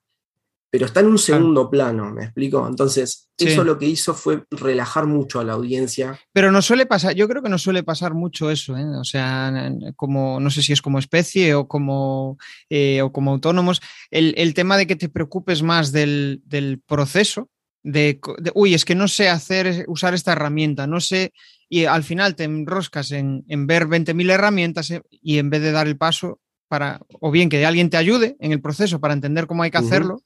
[0.69, 1.69] pero está en un segundo ah.
[1.69, 2.67] plano, ¿me explico?
[2.67, 3.47] Entonces, sí.
[3.47, 6.19] eso lo que hizo fue relajar mucho a la audiencia.
[6.33, 8.85] Pero no suele pasar, yo creo que no suele pasar mucho eso, ¿eh?
[8.97, 12.37] o sea, como, no sé si es como especie o como,
[12.69, 17.49] eh, o como autónomos, el, el, tema de que te preocupes más del, del proceso,
[17.83, 21.31] de, de, uy, es que no sé hacer, usar esta herramienta, no sé,
[21.69, 25.71] y al final te enroscas en, en ver 20.000 herramientas eh, y en vez de
[25.71, 29.47] dar el paso para, o bien que alguien te ayude en el proceso para entender
[29.47, 29.85] cómo hay que uh -huh.
[29.85, 30.21] hacerlo,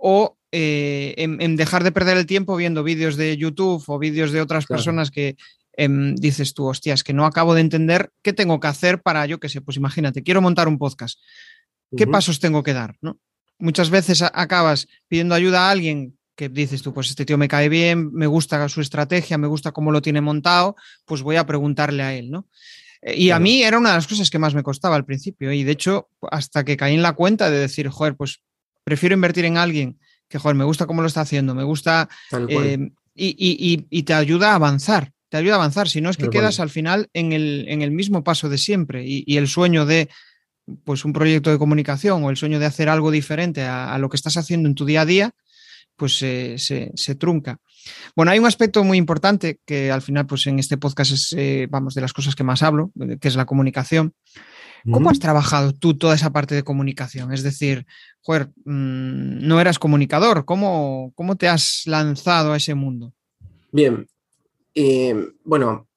[0.00, 4.32] o eh, en, en, dejar de perder el tiempo viendo vídeos de YouTube o vídeos
[4.32, 4.78] de otras claro.
[4.78, 5.36] personas que
[5.76, 9.38] eh, dices tú, hostias, que no acabo de entender qué tengo que hacer para, yo
[9.38, 11.20] qué sé, pues imagínate, quiero montar un podcast.
[11.96, 12.12] ¿Qué uh -huh.
[12.12, 12.96] pasos tengo que dar?
[13.00, 13.18] ¿no?
[13.58, 17.68] Muchas veces acabas pidiendo ayuda a alguien que dices tú, pues este tío me cae
[17.68, 22.02] bien, me gusta su estrategia, me gusta cómo lo tiene montado, pues voy a preguntarle
[22.02, 22.48] a él, ¿no?
[23.02, 23.36] Eh, y claro.
[23.36, 25.52] a mí era una de las cosas que más me costaba al principio.
[25.52, 28.42] Y de hecho, hasta que caí en la cuenta de decir, joder, pues
[28.84, 32.08] prefiero invertir en alguien que, joder, me gusta cómo lo está haciendo, me gusta
[32.48, 36.16] eh, y, y, y, te ayuda a avanzar, te ayuda a avanzar, si no es
[36.16, 39.86] que quedas al final en el, en el, mismo paso de siempre y, el sueño
[39.86, 40.08] de
[40.84, 44.08] pues un proyecto de comunicación o el sueño de hacer algo diferente a, a lo
[44.08, 45.34] que estás haciendo en tu día a día,
[46.00, 47.58] pues eh, se, se, trunca.
[48.16, 51.66] Bueno, hay un aspecto muy importante que al final, pues en este podcast es, eh,
[51.68, 52.90] vamos, de las cosas que más hablo,
[53.20, 54.14] que es la comunicación.
[54.90, 57.32] ¿Cómo has trabajado tú toda esa parte de comunicación?
[57.32, 57.86] Es decir,
[58.22, 63.12] joder, mmm, no eras comunicador, ¿Cómo, ¿cómo te has lanzado a ese mundo?
[63.72, 64.06] Bien,
[64.74, 65.14] eh,
[65.44, 65.88] bueno,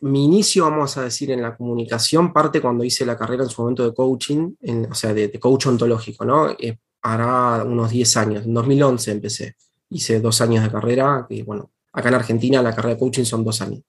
[0.00, 3.62] mi inicio, vamos a decir, en la comunicación parte cuando hice la carrera en su
[3.62, 6.50] momento de coaching, en, o sea, de, de, coach ontológico, ¿no?
[6.50, 9.56] Eh, hará unos 10 años, en 2011 empecé,
[9.90, 13.44] hice dos años de carrera, que bueno, acá en Argentina la carrera de coaching son
[13.44, 13.82] dos años.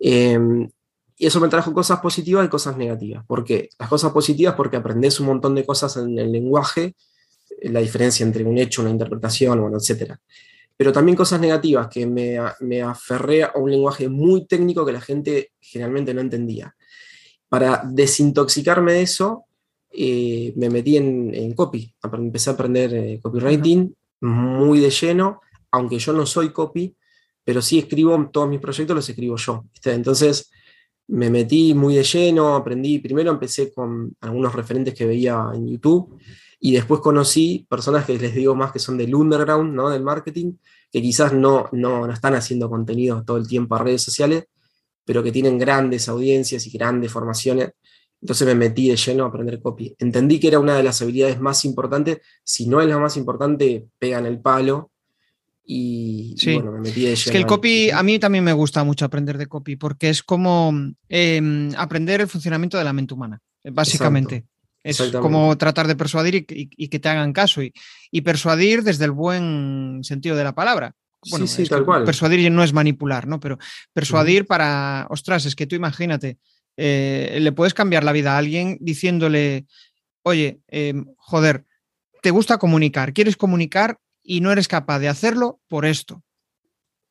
[0.00, 0.38] Eh,
[1.18, 3.26] y eso me trajo cosas positivas y cosas negativas.
[3.26, 3.70] ¿Por qué?
[3.76, 6.94] Las cosas positivas porque aprendes un montón de cosas en el lenguaje,
[7.62, 10.14] la diferencia entre un hecho, una interpretación, bueno, etc.
[10.76, 15.00] Pero también cosas negativas, que me, me aferré a un lenguaje muy técnico que la
[15.00, 16.76] gente generalmente no entendía.
[17.48, 19.46] Para desintoxicarme de eso,
[19.90, 25.40] eh, me metí en, en, copy, empecé a aprender eh, copywriting, muy de lleno,
[25.72, 26.94] aunque yo no soy copy,
[27.42, 29.64] pero sí escribo todos mis proyectos, los escribo yo.
[29.84, 30.50] Entonces
[31.08, 36.18] me metí muy de lleno, aprendí, primero empecé con algunos referentes que veía en YouTube
[36.60, 39.90] y después conocí personas que les digo más que son del underground, ¿no?
[39.90, 40.54] del marketing,
[40.90, 44.44] que quizás no, no, no están haciendo contenido todo el tiempo a redes sociales,
[45.04, 47.70] pero que tienen grandes audiencias y grandes formaciones.
[48.20, 49.94] Entonces me metí de lleno a aprender copy.
[49.98, 53.86] Entendí que era una de las habilidades más importantes, si no es la más importante,
[53.98, 54.90] pegan el palo.
[55.70, 57.06] Y, bueno, me metí.
[57.06, 60.22] Es que el copy, a mí también me gusta mucho aprender de copy, porque es
[60.22, 60.72] como
[61.10, 64.46] em, aprender el funcionamiento de la mente humana, básicamente.
[64.82, 67.60] Es como tratar de persuadir y, que te hagan caso.
[67.62, 70.94] Y, persuadir desde el buen sentido de la palabra.
[71.28, 72.04] Bueno, sí, sí, tal cual.
[72.04, 73.38] Persuadir no es manipular, ¿no?
[73.38, 73.58] Pero
[73.92, 76.38] persuadir para, ostras, es que tú imagínate,
[76.78, 79.66] eh, le puedes cambiar la vida a alguien diciéndole,
[80.22, 81.66] oye, em, joder,
[82.22, 86.22] te gusta comunicar, quieres comunicar y no eres capaz de hacerlo por esto.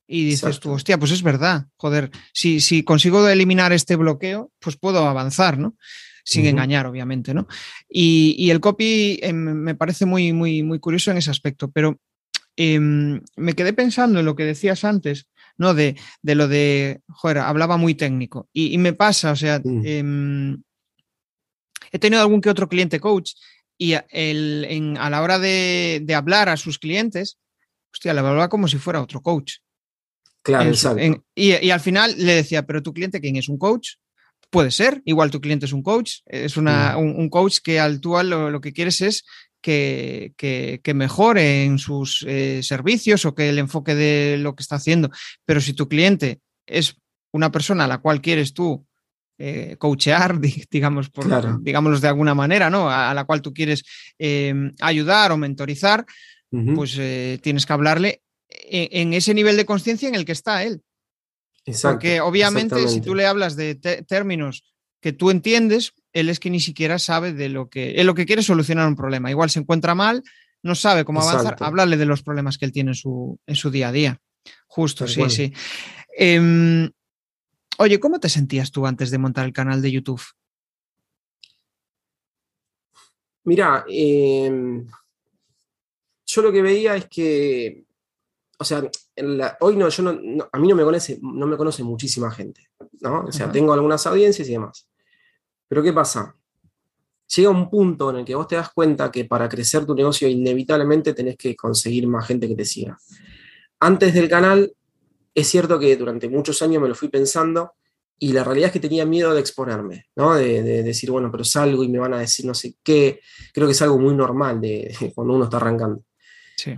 [0.06, 4.78] Y dices tú, hostia, pues es verdad, joder, si, si consigo eliminar este bloqueo, pues
[4.78, 5.76] puedo avanzar, ¿no?
[6.24, 7.48] Sin engañar, obviamente, ¿no?
[7.90, 12.00] Y, el copy em, me parece muy, muy, muy curioso en ese aspecto, pero
[12.56, 15.28] em, me quedé pensando en lo que decías antes,
[15.58, 15.74] ¿no?
[15.74, 18.48] De, lo de, joder, hablaba muy técnico.
[18.54, 19.86] Y, me pasa, o sea, mm.
[19.86, 20.64] em,
[21.92, 23.32] he tenido algún que otro cliente coach
[23.78, 27.38] y el, a la hora de, hablar a sus clientes,
[27.94, 29.56] hostia, le hablaba como si fuera otro coach.
[30.42, 31.24] Claro, exacto.
[31.36, 33.96] y, al final le decía, pero tu cliente, ¿quién es un coach?
[34.50, 37.20] Puede ser, igual tu cliente es un coach, es una, mm.
[37.20, 39.26] un, coach que al tú lo, lo que quieres es
[39.62, 44.76] que, que, mejore en sus eh, servicios o que el enfoque de lo que está
[44.76, 45.10] haciendo.
[45.46, 46.96] Pero si tu cliente es
[47.32, 48.86] una persona a la cual quieres tú
[49.38, 50.40] eh, coachear,
[50.72, 51.26] digamos, por,
[51.62, 52.90] digámoslo de alguna manera, ¿no?
[52.90, 53.84] A, la cual tú quieres
[54.18, 56.06] em, ayudar o mentorizar,
[56.50, 60.82] pues eh, tienes que hablarle en, ese nivel de conciencia en el que está él.
[61.82, 64.64] Porque obviamente si tú le hablas de términos
[65.02, 68.26] que tú entiendes, él es que ni siquiera sabe de lo que, él lo que
[68.26, 69.30] quiere es solucionar un problema.
[69.30, 70.24] Igual se encuentra mal,
[70.64, 73.70] no sabe cómo avanzar, hablarle de los problemas que él tiene en su, en su
[73.70, 74.22] día a día.
[74.68, 75.54] Justo, sí, sí.
[76.18, 76.90] Em,
[77.78, 80.22] oye, ¿cómo te sentías tú antes de montar el canal de YouTube?
[83.44, 84.86] Mira, em,
[86.26, 87.86] yo lo que veía es que,
[88.60, 88.84] o sea,
[89.62, 92.68] hoy no, yo no, a mí no me conoce, no me conoce muchísima gente,
[93.00, 93.22] ¿no?
[93.22, 94.90] O sea, tengo algunas audiencias y demás.
[95.68, 96.36] Pero ¿qué pasa?
[97.36, 100.28] Llega un punto en el que vos te das cuenta que para crecer tu negocio
[100.28, 102.98] inevitablemente tenés que conseguir más gente que te siga.
[103.80, 104.74] Antes del canal,
[105.38, 107.74] es cierto que durante muchos años me lo fui pensando
[108.18, 110.34] y la realidad es que tenía miedo de exponerme, ¿no?
[110.34, 113.20] De, decir, bueno, pero salgo y me van a decir no sé qué.
[113.54, 116.02] Creo que es algo muy normal de, cuando uno está arrancando.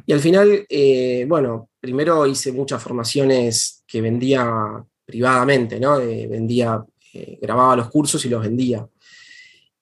[0.05, 5.99] Y al final, eh, bueno, primero hice muchas formaciones que vendía privadamente, ¿no?
[5.99, 8.85] vendía eh, grababa los cursos y los vendía.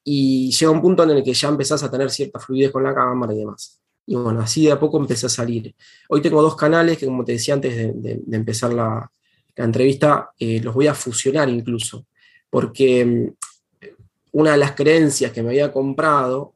[0.03, 2.93] Y llega un punto en el que ya empezás a tener cierta fluidez con la
[2.93, 3.76] cámara y demás.
[4.07, 5.75] Y bueno, así de a poco empecé a salir.
[6.07, 9.11] Hoy tengo dos canales que, como te decía antes de, empezar la,
[9.55, 12.05] entrevista, eh, los voy a fusionar incluso.
[12.49, 13.87] Porque mm,
[14.31, 16.55] una de las creencias que me había comprado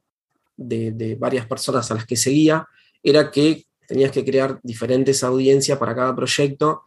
[0.56, 2.66] de, de, varias personas a las que seguía
[3.02, 6.82] era que tenías que crear diferentes audiencias para cada proyecto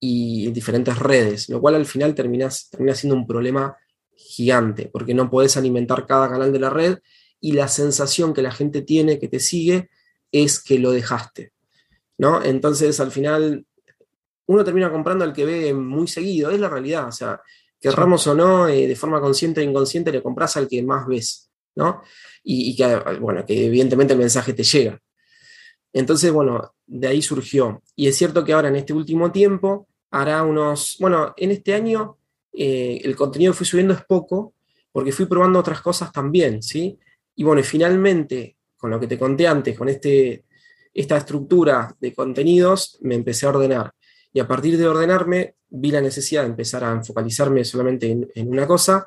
[0.00, 3.76] y en diferentes redes, lo cual al final termina siendo un problema
[4.14, 6.98] gigante, porque no puedes alimentar cada canal de la red
[7.40, 9.90] y la sensación que la gente tiene que te sigue
[10.30, 11.52] es que lo dejaste.
[12.18, 12.42] ¿no?
[12.42, 13.64] Entonces al final
[14.46, 17.40] uno termina comprando al que ve muy seguido, es la realidad, o sea,
[17.80, 21.50] querramos o no, eh, de forma consciente o inconsciente le compras al que más ves,
[21.74, 22.02] ¿no?
[22.44, 25.00] Y, y, que, bueno, que evidentemente el mensaje te llega.
[25.92, 27.82] Entonces, bueno, de ahí surgió.
[27.96, 32.18] Y es cierto que ahora en este último tiempo, hará unos, bueno, en este año
[32.52, 34.54] eh, el contenido que fui subiendo es poco,
[34.92, 36.98] porque fui probando otras cosas también, ¿sí?
[37.34, 40.44] Y bueno, finalmente, con lo que te conté antes, con este,
[40.92, 43.92] esta estructura de contenidos, me empecé a ordenar.
[44.32, 48.66] Y a partir de ordenarme, vi la necesidad de empezar a focalizarme solamente en, una
[48.66, 49.06] cosa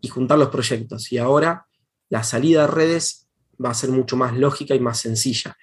[0.00, 1.12] y juntar los proyectos.
[1.12, 1.66] Y ahora
[2.08, 3.28] la salida a redes
[3.64, 5.56] va a ser mucho más lógica y más sencilla.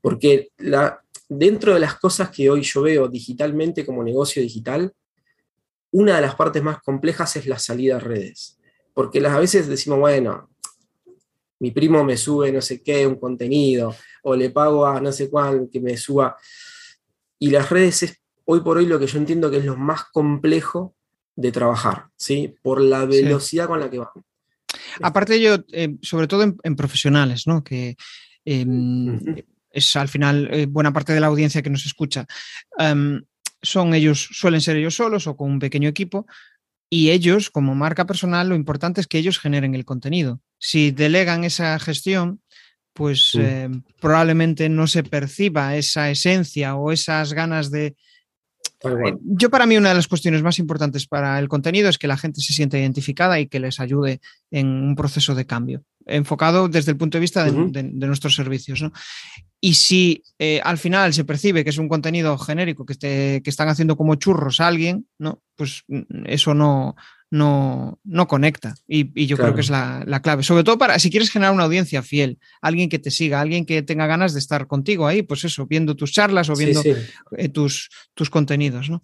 [0.00, 4.92] Porque la, dentro de las cosas que hoy yo veo digitalmente como negocio digital,
[5.90, 8.58] una de las partes más complejas es la salida a redes.
[8.94, 10.50] Porque a veces decimos, bueno,
[11.62, 13.94] mi primo me sube no sé qué, un contenido,
[14.24, 16.36] o le pago a no sé cuál que me suba.
[17.38, 20.06] Y las redes es hoy por hoy lo que yo entiendo que es lo más
[20.12, 20.96] complejo
[21.36, 22.52] de trabajar, ¿sí?
[22.62, 24.08] Por la velocidad con la que van.
[25.02, 27.62] Aparte yo, eh, sobre todo en, profesionales, ¿no?
[27.62, 27.96] Que
[28.44, 29.20] em,
[29.70, 32.26] es al final eh, buena parte de la audiencia que nos escucha.
[32.76, 33.22] Um,
[33.62, 36.26] son ellos, suelen ser ellos solos o con un pequeño equipo,
[36.90, 40.40] y ellos, como marca personal, lo importante es que ellos generen el contenido.
[40.64, 42.40] Si delegan esa gestión,
[42.92, 43.68] pues eh,
[44.00, 47.96] probablemente no se perciba esa esencia o esas ganas de...
[48.84, 52.06] Eh, yo para mí una de las cuestiones más importantes para el contenido es que
[52.06, 54.20] la gente se sienta identificada y que les ayude
[54.52, 58.84] en un proceso de cambio, enfocado desde el punto de vista de, nuestros servicios.
[59.60, 62.94] Y si eh, al final se percibe que es un contenido genérico que,
[63.42, 65.42] que están haciendo como churros a alguien, ¿no?
[65.56, 66.94] pues mm, eso no,
[67.32, 68.74] no, no conecta.
[68.86, 70.42] Y, yo creo que es la, clave.
[70.42, 73.82] Sobre todo para si quieres generar una audiencia fiel, alguien que te siga, alguien que
[73.82, 77.88] tenga ganas de estar contigo ahí, pues eso, viendo tus charlas o viendo eh, tus,
[78.12, 78.90] tus, contenidos.
[78.90, 79.02] ¿no?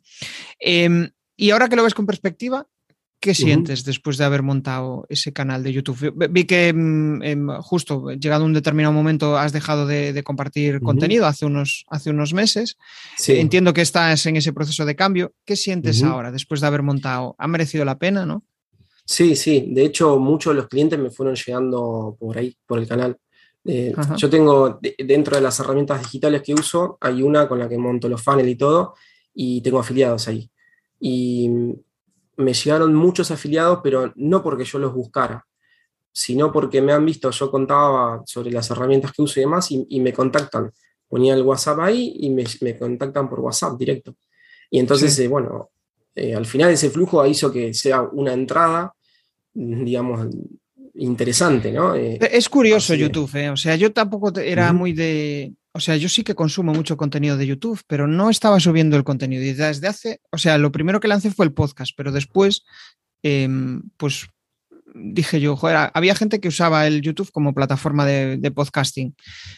[0.61, 2.67] Em, y ahora que lo ves con perspectiva,
[3.21, 6.15] ¿Qué sientes después de haber montado ese canal de YouTube?
[6.31, 11.27] Vi que mm, em, justo llegado a un determinado momento has dejado de, compartir contenido
[11.27, 12.79] hace unos, hace unos meses.
[13.27, 15.33] Entiendo que estás en ese proceso de cambio.
[15.45, 17.35] ¿Qué sientes ahora después de haber montado?
[17.39, 18.45] ¿Ha merecido la pena, no?
[19.05, 19.67] Sí, sí.
[19.69, 23.17] De hecho, muchos de los clientes me fueron llegando por ahí, por el canal.
[23.65, 27.79] Eh, yo tengo, dentro de las herramientas digitales que uso, hay una con la que
[27.79, 28.95] monto los funnels y todo,
[29.35, 30.49] y tengo afiliados ahí.
[31.01, 31.51] Y
[32.39, 35.45] me llegaron muchos afiliados, pero no porque yo los buscara,
[36.13, 40.01] sino porque me han visto, yo contaba sobre las herramientas que uso y demás, y,
[40.01, 40.71] me contactan.
[41.09, 42.45] Ponía el WhatsApp ahí y me,
[42.79, 44.15] contactan por WhatsApp directo.
[44.71, 45.71] Y entonces, eh, bueno,
[46.15, 48.95] eh, al final ese flujo hizo que sea una entrada,
[49.53, 50.29] digamos,
[50.95, 51.95] interesante, ¿no?
[51.97, 56.25] Eh, es curioso YouTube, o sea, yo tampoco era muy de, o sea, yo sí
[56.25, 59.45] que consumo mucho contenido de YouTube, pero no estaba subiendo el contenido.
[59.45, 62.65] Y desde hace, o sea, lo primero que lancé fue el podcast, pero después,
[63.23, 64.27] em, pues
[64.93, 69.15] dije yo, joder, había gente que usaba el YouTube como plataforma de, podcasting,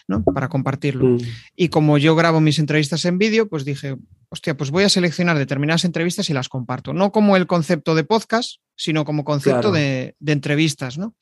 [0.08, 0.22] ¿no?
[0.22, 1.06] Para compartirlo.
[1.06, 1.18] Mm.
[1.56, 3.96] Y como yo grabo mis entrevistas en vídeo, pues dije,
[4.28, 6.92] hostia, pues voy a seleccionar determinadas entrevistas y las comparto.
[6.92, 11.14] No como el concepto de podcast, sino como concepto de, entrevistas, ¿no?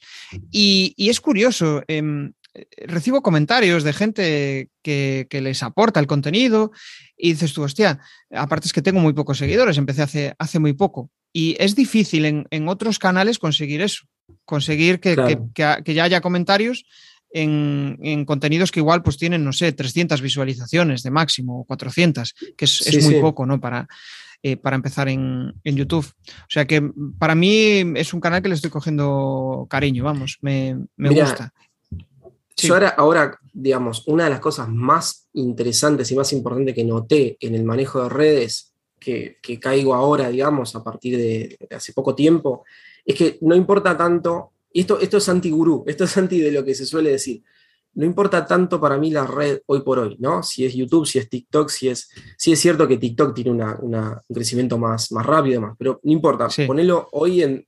[0.51, 2.33] Y, es curioso, em,
[2.87, 6.73] recibo comentarios de gente que, les aporta el contenido
[7.17, 10.73] y dices tú, hostia, aparte es que tengo muy pocos seguidores, empecé hace, hace muy
[10.73, 11.11] poco.
[11.33, 14.07] Y es difícil en, otros canales conseguir eso,
[14.45, 15.17] conseguir que,
[15.55, 16.85] ya haya comentarios
[17.31, 22.65] en, contenidos que igual pues tienen, no sé, 300 visualizaciones de máximo o 400, que
[22.65, 23.61] es, muy poco, ¿no?
[23.61, 23.87] Para,
[24.43, 26.07] eh, para empezar en, YouTube.
[26.07, 30.77] O sea que para mí es un canal que le estoy cogiendo cariño, vamos, me,
[30.97, 31.53] gusta.
[32.67, 37.37] Yo ahora, ahora, digamos, una de las cosas más interesantes y más importantes que noté
[37.41, 42.65] en el manejo de redes, que, caigo ahora, digamos, a partir de, hace poco tiempo,
[43.05, 46.65] es que no importa tanto, y esto, esto es anti-gurú, esto es anti de lo
[46.65, 47.43] que se suele decir,
[47.95, 50.43] no importa tanto para mí la red hoy por hoy, ¿no?
[50.43, 54.15] Si es YouTube, si es TikTok, si es, si es cierto que TikTok tiene un
[54.33, 57.67] crecimiento más, más rápido, más, pero no importa, ponelo hoy en,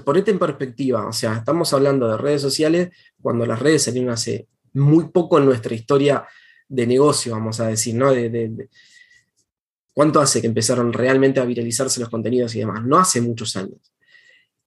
[0.00, 4.48] ponete en perspectiva, o sea, estamos hablando de redes sociales cuando las redes salieron hace
[4.72, 6.26] muy poco en nuestra historia
[6.68, 8.10] de negocio, vamos a decir, ¿no?
[8.12, 8.68] De,
[9.92, 12.82] ¿Cuánto hace que empezaron realmente a viralizarse los contenidos y demás?
[12.82, 13.92] No hace muchos años.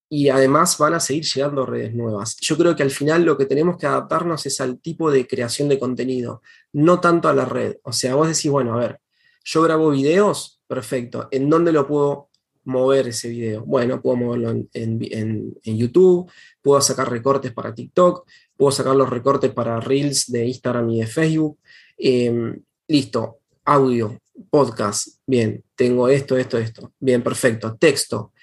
[0.07, 2.37] Y además van a seguir llegando redes nuevas.
[2.37, 5.67] Yo creo que al final lo que tenemos que adaptarnos es al tipo de creación
[5.67, 7.77] de contenido, no tanto a la red.
[7.81, 8.99] O sea, vos decís, bueno, a ver,
[9.43, 12.29] yo grabo videos, perfecto, ¿en dónde lo puedo
[12.65, 13.63] mover ese video?
[13.65, 19.79] Bueno, puedo moverlo en, YouTube, puedo sacar recortes para TikTok, puedo sacar los recortes para
[19.79, 21.59] Reels de Instagram y de Facebook.
[21.97, 26.93] Em, listo, audio, podcast, bien, tengo esto, esto, esto.
[26.99, 27.75] Bien, perfecto.
[27.77, 28.33] Texto,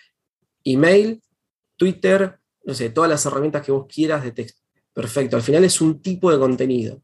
[0.64, 1.20] email,
[1.76, 4.60] Twitter, no sé, todas las herramientas que vos quieras de texto.
[4.92, 7.00] Perfecto, al final es un tipo de contenido,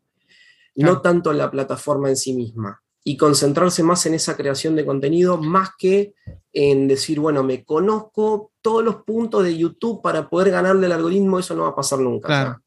[0.77, 5.39] no tanto la plataforma en sí misma y concentrarse más en esa creación de contenido,
[5.39, 6.15] más que
[6.53, 11.39] en decir, bueno, me conozco todos los puntos de YouTube para poder ganarle el algoritmo,
[11.39, 12.61] eso no va a pasar nunca.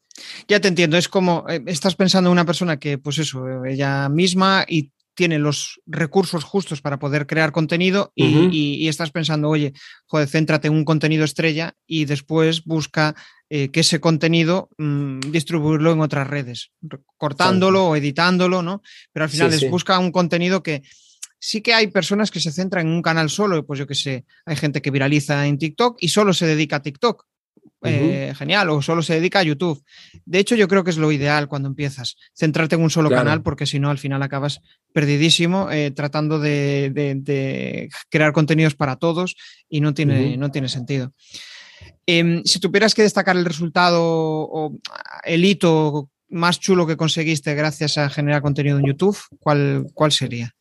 [0.48, 4.08] Ya te entiendo, es como, eh, estás pensando en una persona que, pues eso, ella
[4.08, 9.72] misma y tiene los recursos justos para poder crear contenido y, estás pensando, oye,
[10.06, 13.14] joder, céntrate en un contenido estrella y después busca
[13.54, 16.70] eh, que ese contenido mm, distribuirlo en otras redes,
[17.18, 18.80] cortándolo o editándolo, ¿no?
[19.12, 20.82] Pero al final es busca un contenido que
[21.38, 24.24] sí que hay personas que se centran en un canal solo, pues yo que sé,
[24.46, 27.26] hay gente que viraliza en TikTok y solo se dedica a TikTok.
[27.84, 29.84] Eh, genial, o solo se dedica a YouTube.
[30.24, 33.42] De hecho, yo creo que es lo ideal cuando empiezas, centrarte en un solo canal,
[33.42, 34.60] porque si no, al final acabas
[34.94, 39.36] perdidísimo eh, tratando de, crear contenidos para todos
[39.68, 41.12] y no tiene, no tiene sentido.
[42.06, 44.76] Em, si tuvieras que destacar el resultado o
[45.24, 50.52] el hito más chulo que conseguiste gracias a generar contenido en YouTube, ¿cuál, cuál sería?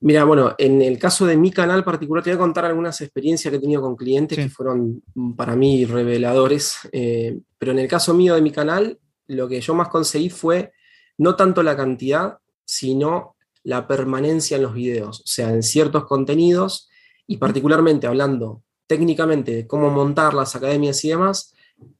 [0.00, 3.50] Mira, bueno, en el caso de mi canal particular, te voy a contar algunas experiencias
[3.50, 7.88] que he tenido con clientes que fueron mm, para mí reveladores, eh, pero en el
[7.88, 10.72] caso mío de mi canal, lo que yo más conseguí fue
[11.16, 16.90] no tanto la cantidad, sino la permanencia en los videos, o sea, en ciertos contenidos
[17.26, 21.54] y particularmente hablando técnicamente cómo montar las academias y demás,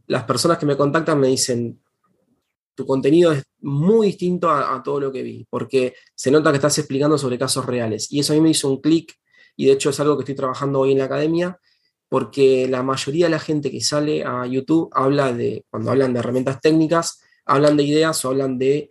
[0.07, 1.81] las personas que me contactan me dicen,
[2.75, 6.77] tu contenido es muy distinto a, todo lo que vi, porque se nota que estás
[6.79, 8.11] explicando sobre casos reales.
[8.11, 9.17] Y eso a mí me hizo un clic,
[9.57, 11.59] y de hecho es algo que estoy trabajando hoy en la academia,
[12.09, 16.19] porque la mayoría de la gente que sale a YouTube habla de, cuando hablan de
[16.19, 18.91] herramientas técnicas, hablan de ideas o hablan de,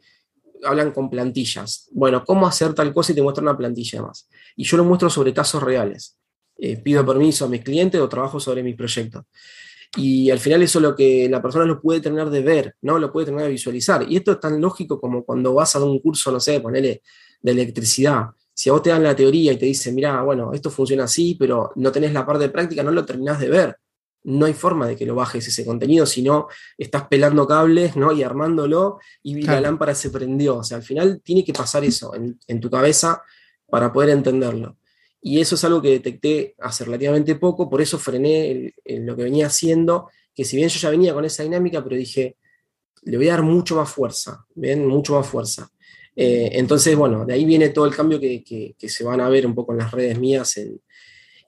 [0.63, 1.89] hablan con plantillas.
[1.91, 4.29] Bueno, ¿cómo hacer tal cosa y te muestran una plantilla más?
[4.55, 6.17] Y yo lo muestro sobre casos reales.
[6.57, 9.25] Eh, pido permiso a mis clientes o trabajo sobre mis proyectos.
[9.95, 12.97] Y al final eso es lo que la persona lo puede terminar de ver, ¿no?
[12.97, 14.05] Lo puede terminar de visualizar.
[14.09, 17.03] Y esto es tan lógico como cuando vas a un curso, no sé, ponele,
[17.41, 18.27] de electricidad.
[18.53, 21.35] Si a vos te dan la teoría y te dicen, mira, bueno, esto funciona así,
[21.37, 23.77] pero no tenés la parte de práctica, no lo terminás de ver.
[24.23, 26.47] No hay forma de que lo bajes ese contenido, si no
[26.77, 28.11] estás pelando cables, ¿no?
[28.13, 30.57] Y armándolo y la lámpara se prendió.
[30.57, 33.21] O sea, al final tiene que pasar eso en, en tu cabeza
[33.69, 34.77] para poder entenderlo.
[35.25, 39.47] Y eso es algo que detecté hace relativamente poco, por eso frené lo que venía
[39.47, 42.35] haciendo, que si bien yo ya venía con esa dinámica, pero dije,
[43.03, 44.85] le voy a dar mucho más fuerza, ¿ven?
[44.85, 45.71] Mucho más fuerza.
[46.13, 49.55] Eh, entonces, bueno, de ahí viene todo el cambio que, se van a ver un
[49.55, 50.59] poco en las redes mías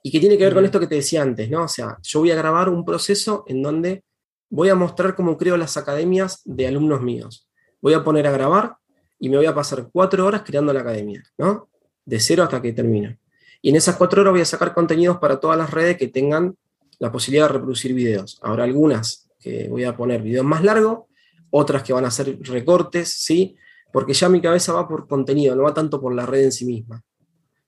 [0.02, 1.64] y que tiene que ver con esto que te decía antes, ¿no?
[1.64, 4.04] O sea, yo voy a grabar un proceso en donde
[4.48, 7.48] voy a mostrar cómo creo las academias de alumnos míos.
[7.82, 8.76] Voy a poner a grabar
[9.18, 11.68] y me voy a pasar cuatro horas creando la academia, ¿no?
[12.04, 13.18] De cero hasta que termine.
[13.66, 16.54] Y en esas cuatro horas voy a sacar contenidos para todas las redes que tengan
[17.00, 18.38] la posibilidad de reproducir videos.
[18.40, 21.06] Habrá algunas que voy a poner videos más largos,
[21.50, 23.56] otras que van a ser recortes, ¿sí?
[23.92, 26.64] Porque ya mi cabeza va por contenido, no va tanto por la red en sí
[26.64, 27.02] misma.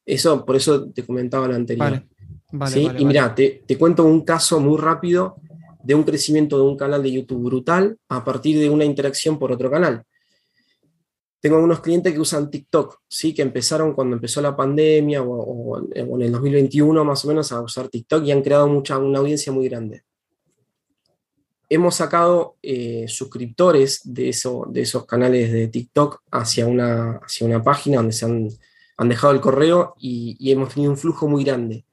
[0.07, 2.05] Eso, por eso te comentaba lo anterior.
[2.53, 5.35] Vale, y mira, te, te cuento un caso muy rápido
[5.83, 9.51] de un crecimiento de un canal de YouTube brutal a partir de una interacción por
[9.51, 10.05] otro canal.
[11.41, 13.33] Tengo algunos clientes que usan TikTok, ¿sí?
[13.33, 17.89] que empezaron cuando empezó la pandemia o, en el 2021 más o menos a usar
[17.89, 20.03] TikTok y han creado mucha, una audiencia muy grande.
[21.69, 27.63] Hemos sacado eh, suscriptores de, eso, de esos canales de TikTok hacia una, hacia una
[27.63, 28.49] página donde se han,
[28.97, 31.85] han dejado el correo y, hemos tenido un flujo muy grande.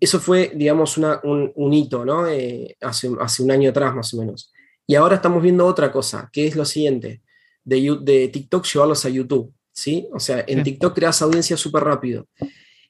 [0.00, 2.26] Eso fue, digamos, un, hito, ¿no?
[2.26, 4.50] Eh, hace, hace un año atrás más o menos.
[4.86, 7.20] Y ahora estamos viendo otra cosa, que es lo siguiente
[7.64, 10.08] de, TikTok llevarlos a YouTube, ¿sí?
[10.12, 12.26] O sea, en TikTok creas audiencia súper rápido.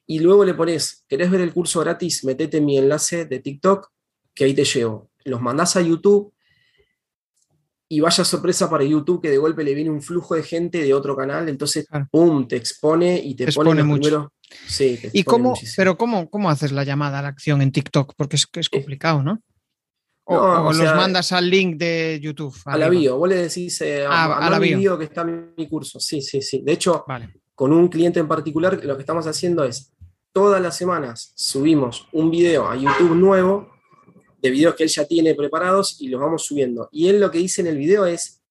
[0.05, 2.23] Y luego le pones, ¿querés ver el curso gratis?
[2.23, 3.89] Metete mi enlace de TikTok,
[4.33, 5.09] que ahí te llevo.
[5.23, 6.33] Los mandás a YouTube
[7.87, 10.93] y vaya sorpresa para YouTube que de golpe le viene un flujo de gente de
[10.93, 14.33] otro canal, entonces, ¡pum!, te expone y te, pone mucho.
[14.67, 18.13] Sí, ¿Y cómo, pero cómo, cómo haces la llamada a la acción en TikTok?
[18.15, 19.41] Porque es, es complicado, ¿no?
[20.33, 22.55] O, los mandas al link de YouTube.
[22.65, 24.97] A la bio, vos le decís eh, ah, a, la bio.
[24.97, 25.99] que está en mi curso.
[25.99, 26.61] Sí, sí, sí.
[26.63, 27.05] De hecho,
[27.53, 29.91] con un cliente en particular, lo que estamos haciendo es
[30.31, 33.69] todas las semanas subimos un video a YouTube nuevo
[34.41, 36.89] de videos que él ya tiene preparados y los vamos subiendo.
[36.91, 38.41] Y él lo que dice en el video es,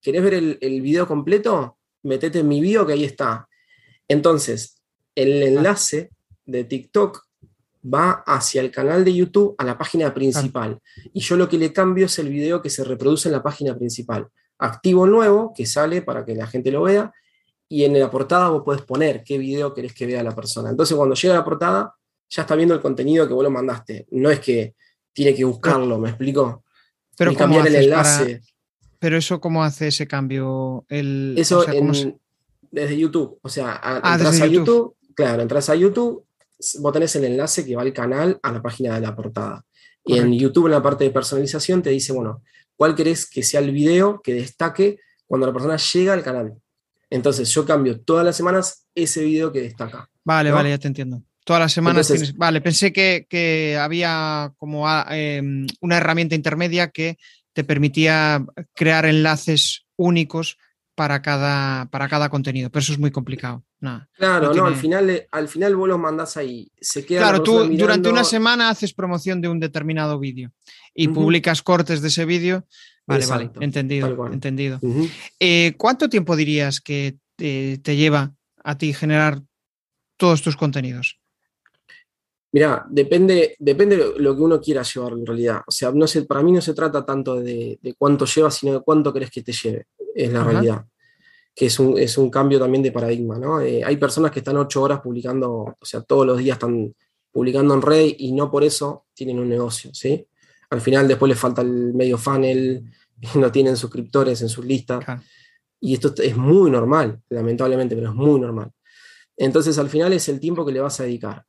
[0.00, 1.76] ¿querés ver el, el video completo?
[2.04, 3.48] Metete en mi bio que ahí está.
[4.08, 4.80] Entonces,
[5.14, 6.10] el enlace
[6.44, 7.25] de TikTok
[7.92, 10.78] va hacia el canal de YouTube a la página principal.
[11.12, 13.76] Y yo lo que le cambio es el video que se reproduce en la página
[13.76, 14.26] principal.
[14.58, 17.12] Activo nuevo, que sale para que la gente lo vea,
[17.68, 20.70] y en la portada vos podés poner qué video querés que vea la persona.
[20.70, 21.94] Entonces cuando llega a la portada,
[22.28, 24.06] ya está viendo el contenido que vos lo mandaste.
[24.10, 24.74] No es que
[25.12, 26.64] tiene que buscarlo, ¿me explico?
[27.16, 28.42] Pero cambiar el enlace.
[28.98, 30.84] Pero eso, ¿cómo hace ese cambio?
[30.88, 31.34] El...
[31.36, 31.64] Eso
[32.70, 33.38] desde YouTube.
[33.42, 34.96] O sea, ah, entras a YouTube.
[35.14, 36.25] Claro, entras a YouTube,
[36.78, 39.64] vos tenés el enlace que va al canal a la página de la portada.
[40.04, 42.42] Y en YouTube, en la parte de personalización, te dice, bueno,
[42.76, 46.54] ¿cuál querés que sea el video que destaque cuando la persona llega al canal?
[47.10, 50.08] Entonces yo cambio todas las semanas ese video que destaca.
[50.24, 51.22] Vale, vale, ya te entiendo.
[51.44, 52.36] Todas las semanas tienes...
[52.36, 57.18] Vale, pensé que, había como ah, em, una herramienta intermedia que
[57.52, 58.44] te permitía
[58.74, 60.58] crear enlaces únicos
[60.96, 63.62] para cada, para cada contenido, pero eso es muy complicado.
[64.16, 66.72] claro, no, al, final, al final vos los mandás ahí.
[66.80, 70.50] Se queda claro, tú durante una semana haces promoción de un determinado vídeo
[70.94, 72.64] y publicas cortes de ese vídeo.
[73.06, 74.26] Vale, vale, entendido.
[74.32, 74.80] entendido.
[75.38, 78.34] Eh, ¿Cuánto tiempo dirías que te, lleva
[78.64, 79.42] a ti generar
[80.16, 81.20] todos tus contenidos?
[82.52, 85.60] Mira, depende, depende de lo que uno quiera llevar en realidad.
[85.66, 88.80] O sea, no sé, para mí no se trata tanto de, cuánto llevas, sino de
[88.80, 89.84] cuánto crees que te lleve.
[90.16, 90.86] Es la realidad.
[91.54, 93.60] Que es un, es un, cambio también de paradigma, ¿no?
[93.60, 96.94] Eh, hay personas que están ocho horas publicando, o sea, todos los días están
[97.30, 100.26] publicando en red y no por eso tienen un negocio, ¿sí?
[100.70, 102.90] Al final después les falta el medio funnel,
[103.34, 105.04] no tienen suscriptores en sus listas.
[105.80, 108.72] Y esto es muy normal, lamentablemente, pero es muy normal.
[109.36, 111.44] Entonces, al final es el tiempo que le vas a dedicar.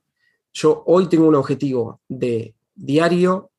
[0.52, 3.52] Yo hoy tengo un objetivo de diario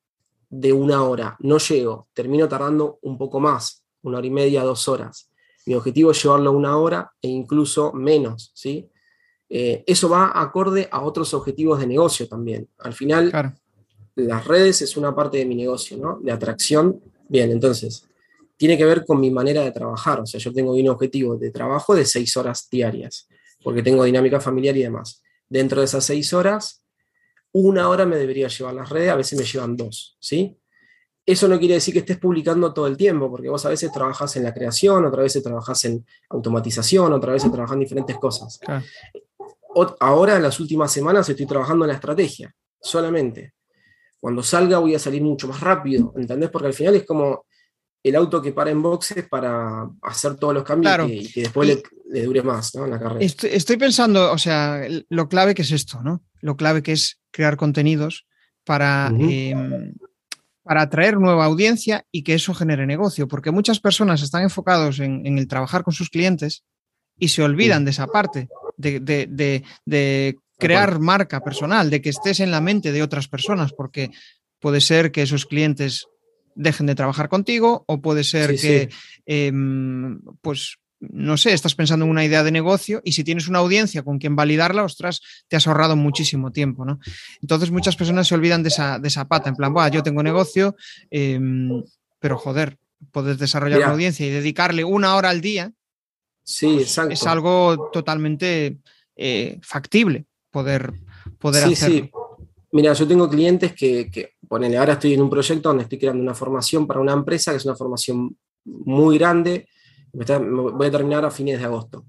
[0.50, 1.36] de una hora.
[1.40, 5.30] No llego, termino tardando un poco más, una hora y media, dos horas.
[5.66, 8.88] Mi objetivo es llevarlo a una hora e incluso menos, ¿sí?
[9.50, 12.68] Eh, eso va acorde a otros objetivos de negocio también.
[12.78, 13.32] Al final,
[14.14, 16.18] las redes es una parte de mi negocio, ¿no?
[16.22, 17.00] De atracción.
[17.28, 18.06] Bien, entonces,
[18.56, 20.20] tiene que ver con mi manera de trabajar.
[20.20, 23.28] O sea, yo tengo un objetivo de trabajo de seis horas diarias,
[23.62, 25.22] porque tengo dinámica familiar y demás.
[25.48, 26.82] Dentro de esas seis horas,
[27.52, 30.57] una hora me debería llevar las redes, a veces me llevan dos, ¿sí?
[31.28, 34.34] Eso no quiere decir que estés publicando todo el tiempo, porque vos a veces trabajas
[34.36, 38.58] en la creación, otra vez trabajas en automatización, otra vez trabajas en diferentes cosas.
[40.00, 43.52] Ahora, en las últimas semanas, estoy trabajando en la estrategia, solamente.
[44.18, 46.48] Cuando salga voy a salir mucho más rápido, ¿entendés?
[46.48, 47.44] Porque al final es como
[48.02, 52.22] el auto que para en boxes para hacer todos los cambios y, que, después le,
[52.22, 52.86] dure más ¿no?
[52.86, 53.20] en la carrera.
[53.22, 56.22] estoy, pensando, o sea, lo clave que es esto, ¿no?
[56.40, 58.26] Lo clave que es crear contenidos
[58.64, 59.12] para,
[60.68, 65.38] para atraer nueva audiencia y que eso genere negocio, porque muchas personas están enfocados en,
[65.38, 66.62] el trabajar con sus clientes
[67.18, 72.60] y se olvidan de esa parte, de, crear marca personal, de que estés en la
[72.60, 74.10] mente de otras personas, porque
[74.60, 76.06] puede ser que esos clientes
[76.54, 78.90] dejen de trabajar contigo o puede ser que,
[79.24, 83.60] em, pues, no sé, estás pensando en una idea de negocio y si tienes una
[83.60, 86.98] audiencia con quien validarla, ostras, te has ahorrado muchísimo tiempo, ¿no?
[87.40, 90.76] Entonces muchas personas se olvidan de esa, de esa pata, en plan, yo tengo negocio,
[91.10, 91.82] em,
[92.18, 92.78] pero joder,
[93.12, 95.72] poder desarrollar una audiencia y dedicarle una hora al día,
[96.42, 98.78] sí, pues, es algo totalmente
[99.14, 100.92] eh, factible poder,
[101.38, 102.10] poder sí, Sí.
[102.70, 106.22] Mira, yo tengo clientes que, que, ponele, ahora estoy en un proyecto donde estoy creando
[106.22, 109.66] una formación para una empresa, que es una formación muy grande,
[110.12, 112.04] voy a terminar a fines de agosto.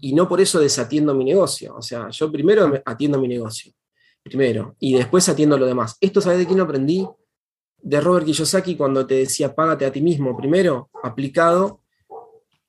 [0.00, 1.74] Y no por eso desatiendo mi negocio.
[1.76, 3.72] O sea, yo primero atiendo mi negocio.
[4.22, 4.76] Primero.
[4.78, 5.96] Y después atiendo lo demás.
[6.00, 7.06] Esto, ¿sabes de quién lo aprendí?
[7.80, 10.36] De Robert Kiyosaki cuando te decía págate a ti mismo.
[10.36, 11.82] Primero, aplicado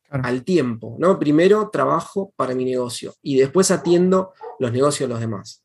[0.10, 0.96] al tiempo.
[0.98, 1.20] ¿no?
[1.20, 5.64] Primero trabajo para mi negocio y después atiendo los negocios de los demás.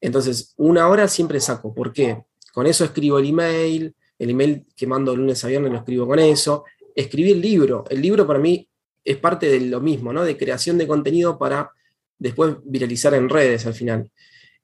[0.00, 1.74] Entonces, una hora siempre saco.
[1.74, 2.24] ¿Por qué?
[2.52, 6.18] Con eso escribo el email, el email que mando lunes a viernes lo escribo con
[6.18, 6.64] eso,
[6.96, 7.84] escribí el libro.
[7.88, 8.68] El libro para mí
[9.04, 10.24] es parte de lo mismo, ¿no?
[10.24, 11.70] De creación de contenido para
[12.18, 14.10] después viralizar en redes al final.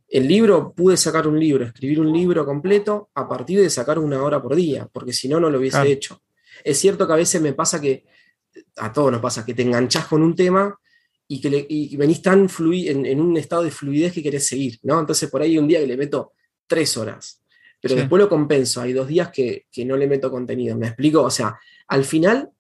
[0.09, 4.23] El libro, pude sacar un libro, escribir un libro completo a partir de sacar una
[4.23, 6.23] hora por día, porque si no, no lo hubiese hecho.
[6.65, 8.05] Es cierto que a veces me pasa que,
[8.77, 10.79] a todos nos pasa, que te enganchas con un tema
[11.29, 15.01] y que venís tan en, en, un estado de fluidez que querés seguir, ¿no?
[15.01, 16.33] Entonces por ahí un día que le meto
[16.67, 17.43] tres horas,
[17.81, 21.23] pero después lo compenso, hay dos días que, que no le meto contenido, ¿me explico?
[21.23, 21.59] O sea,
[21.89, 22.51] al final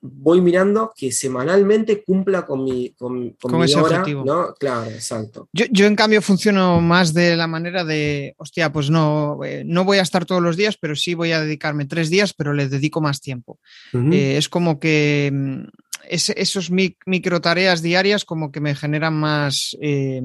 [0.00, 4.24] voy mirando que semanalmente cumpla con mi, con, ese objetivo.
[4.24, 4.54] ¿no?
[4.54, 5.48] Claro, exacto.
[5.52, 9.98] Yo, en cambio funciono más de la manera de, hostia, pues no, eh, no voy
[9.98, 13.00] a estar todos los días, pero sí voy a dedicarme tres días, pero le dedico
[13.00, 13.58] más tiempo.
[13.92, 15.64] Eh, es como que mm,
[16.08, 19.76] esos micro tareas diarias como que me generan más...
[19.80, 20.22] Eh,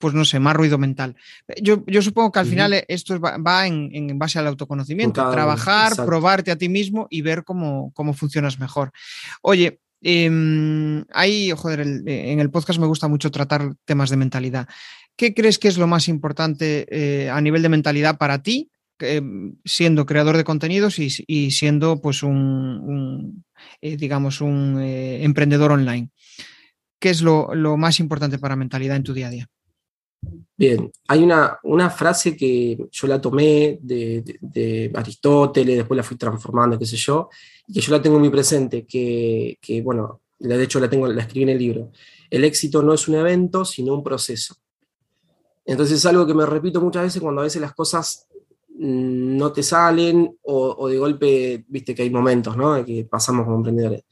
[0.00, 1.14] pues no sé, más ruido mental.
[1.62, 6.68] Yo, supongo que al final esto va, en, base al autoconocimiento, trabajar, probarte a ti
[6.68, 8.92] mismo y ver cómo, funcionas mejor.
[9.42, 14.66] Oye, eh, ahí, joder, en el podcast me gusta mucho tratar temas de mentalidad.
[15.20, 18.70] ¿Qué crees que es lo más importante eh, a nivel de mentalidad para ti,
[19.00, 23.44] em, siendo creador de contenidos y, siendo, pues, un,
[23.82, 26.08] eh, digamos, un eh, emprendedor online?
[26.98, 29.50] ¿Qué es lo, lo más importante para mentalidad en tu día a día?
[30.56, 36.78] Bien, hay una, una, frase que yo la tomé de, Aristóteles, después la fui transformando,
[36.78, 37.30] qué sé yo,
[37.66, 41.22] y que yo la tengo muy presente, que, que, bueno, de hecho la, tengo, la
[41.22, 41.92] escribí en el libro.
[42.28, 44.54] El éxito no es un evento, sino un proceso.
[45.64, 48.26] Entonces es algo que me repito muchas veces cuando a veces las cosas
[48.76, 52.84] no te salen o, o de golpe, viste que hay momentos, ¿no?
[52.84, 54.04] Que pasamos como emprendedores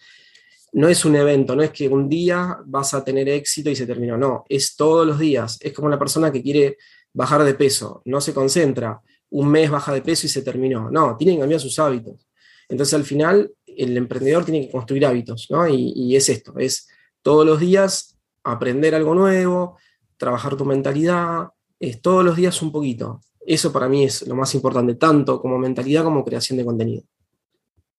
[0.72, 3.86] no es un evento, no es que un día vas a tener éxito y se
[3.86, 5.58] terminó, no, es todos los días.
[5.60, 6.76] Es como la persona que quiere
[7.12, 9.00] bajar de peso, no se concentra,
[9.30, 12.26] un mes baja de peso y se terminó, no, tiene que cambiar sus hábitos.
[12.68, 15.66] Entonces al final el emprendedor tiene que construir hábitos, ¿no?
[15.68, 16.88] Y, y es esto, es
[17.22, 19.76] todos los días aprender algo nuevo,
[20.16, 21.48] trabajar tu mentalidad,
[21.80, 23.20] es todos los días un poquito.
[23.46, 27.02] Eso para mí es lo más importante, tanto como mentalidad como creación de contenido.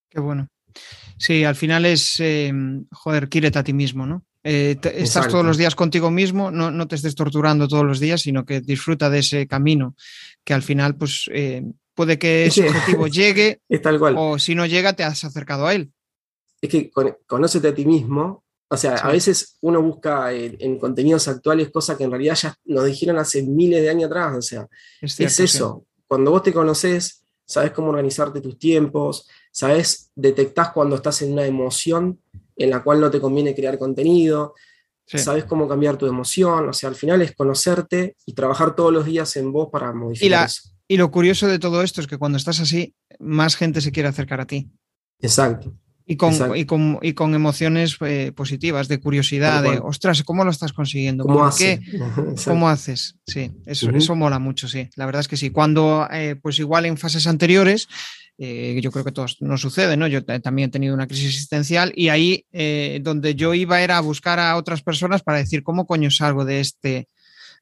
[0.10, 0.48] Qué bueno.
[1.20, 2.52] Sí, al final es, eh,
[2.92, 4.24] joder, quírete a ti mismo, ¿no?
[4.42, 8.46] Eh, estás todos los días contigo mismo, no, te estés torturando todos los días, sino
[8.46, 9.96] que disfruta de ese camino,
[10.46, 11.62] que al final, pues, eh,
[11.94, 14.16] puede que ese objetivo llegue, tal cual.
[14.18, 15.92] o si no llega, te has acercado a él.
[16.62, 16.90] Es que
[17.28, 22.06] conócete a ti mismo, o sea, a veces uno busca en, contenidos actuales cosas que
[22.06, 24.68] en realidad ya nos dijeron hace miles de años atrás, o sea,
[25.02, 31.24] es, eso, cuando vos te conoces, sabes cómo organizarte tus tiempos, sabes, detectás cuando estás
[31.24, 32.20] en una emoción
[32.56, 34.54] en la cual no te conviene crear contenido,
[35.04, 39.06] sabes cómo cambiar tu emoción, o sea, al final es conocerte y trabajar todos los
[39.06, 40.70] días en vos para modificar eso.
[40.88, 44.10] Y lo curioso de todo esto es que cuando estás así, más gente se quiere
[44.10, 44.70] acercar a ti.
[45.20, 45.74] Exacto.
[46.12, 50.50] Y con, y con, y con, emociones eh, positivas, de curiosidad, de, ostras, ¿cómo lo
[50.50, 51.24] estás consiguiendo?
[51.24, 51.82] ¿Cómo, haces?
[52.46, 53.16] ¿Cómo haces?
[53.28, 54.90] Sí, eso, eso mola mucho, sí.
[54.96, 55.52] La verdad es que sí.
[55.52, 57.88] Cuando, eh, pues igual en fases anteriores,
[58.40, 60.08] eh, yo creo que todos nos sucede, ¿no?
[60.08, 62.44] Yo también he tenido una crisis existencial y ahí
[63.02, 66.60] donde yo iba era a buscar a otras personas para decir, ¿cómo coño salgo de
[66.60, 67.08] este,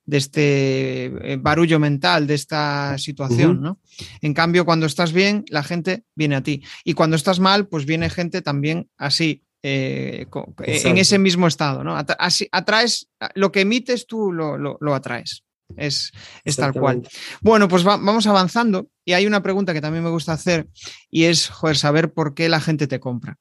[0.07, 3.79] de este eh, barullo mental, de esta situación, ¿no?
[4.21, 6.63] En cambio, cuando estás bien, la gente viene a ti.
[6.85, 10.25] Y cuando estás mal, pues viene gente también así, eh,
[10.63, 11.97] en ese mismo estado, ¿no?
[12.19, 15.43] Así, atraes, lo que emites tú lo, atraes.
[15.75, 16.13] Es,
[16.45, 17.01] es tal cual.
[17.41, 20.69] Bueno, pues vamos avanzando y hay una pregunta que también me gusta hacer
[21.11, 23.37] y es, joder, saber por qué la gente te compra.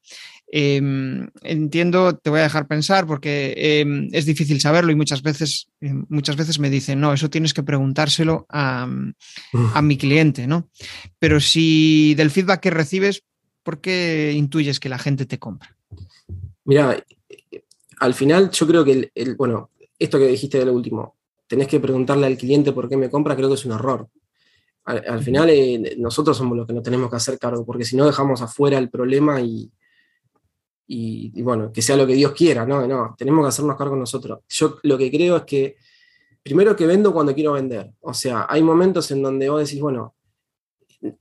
[0.49, 5.67] Em, entiendo, te voy a dejar pensar porque em, es difícil saberlo y muchas veces,
[5.81, 10.69] em, muchas veces me dicen, no, eso tienes que preguntárselo a, mi cliente, ¿no?
[11.19, 13.23] Pero si del feedback que recibes,
[13.61, 15.75] ¿por qué intuyes que la gente te compra?
[16.63, 17.03] Mira,
[17.99, 21.15] al final yo creo que, el, bueno, esto que dijiste de lo último,
[21.47, 24.07] tenés que preguntarle al cliente por qué me compra, creo que es un error.
[24.85, 28.05] Al, final eh, nosotros somos los que nos tenemos que hacer cargo, porque si no
[28.05, 29.69] dejamos afuera el problema y,
[30.87, 32.87] y, bueno, que sea lo que Dios quiera, ¿no?
[32.87, 34.39] No, tenemos que hacernos cargo nosotros.
[34.47, 35.75] Yo lo que creo es que,
[36.41, 37.91] primero que vendo cuando quiero vender.
[38.01, 40.15] O sea, hay momentos en donde vos decís, bueno,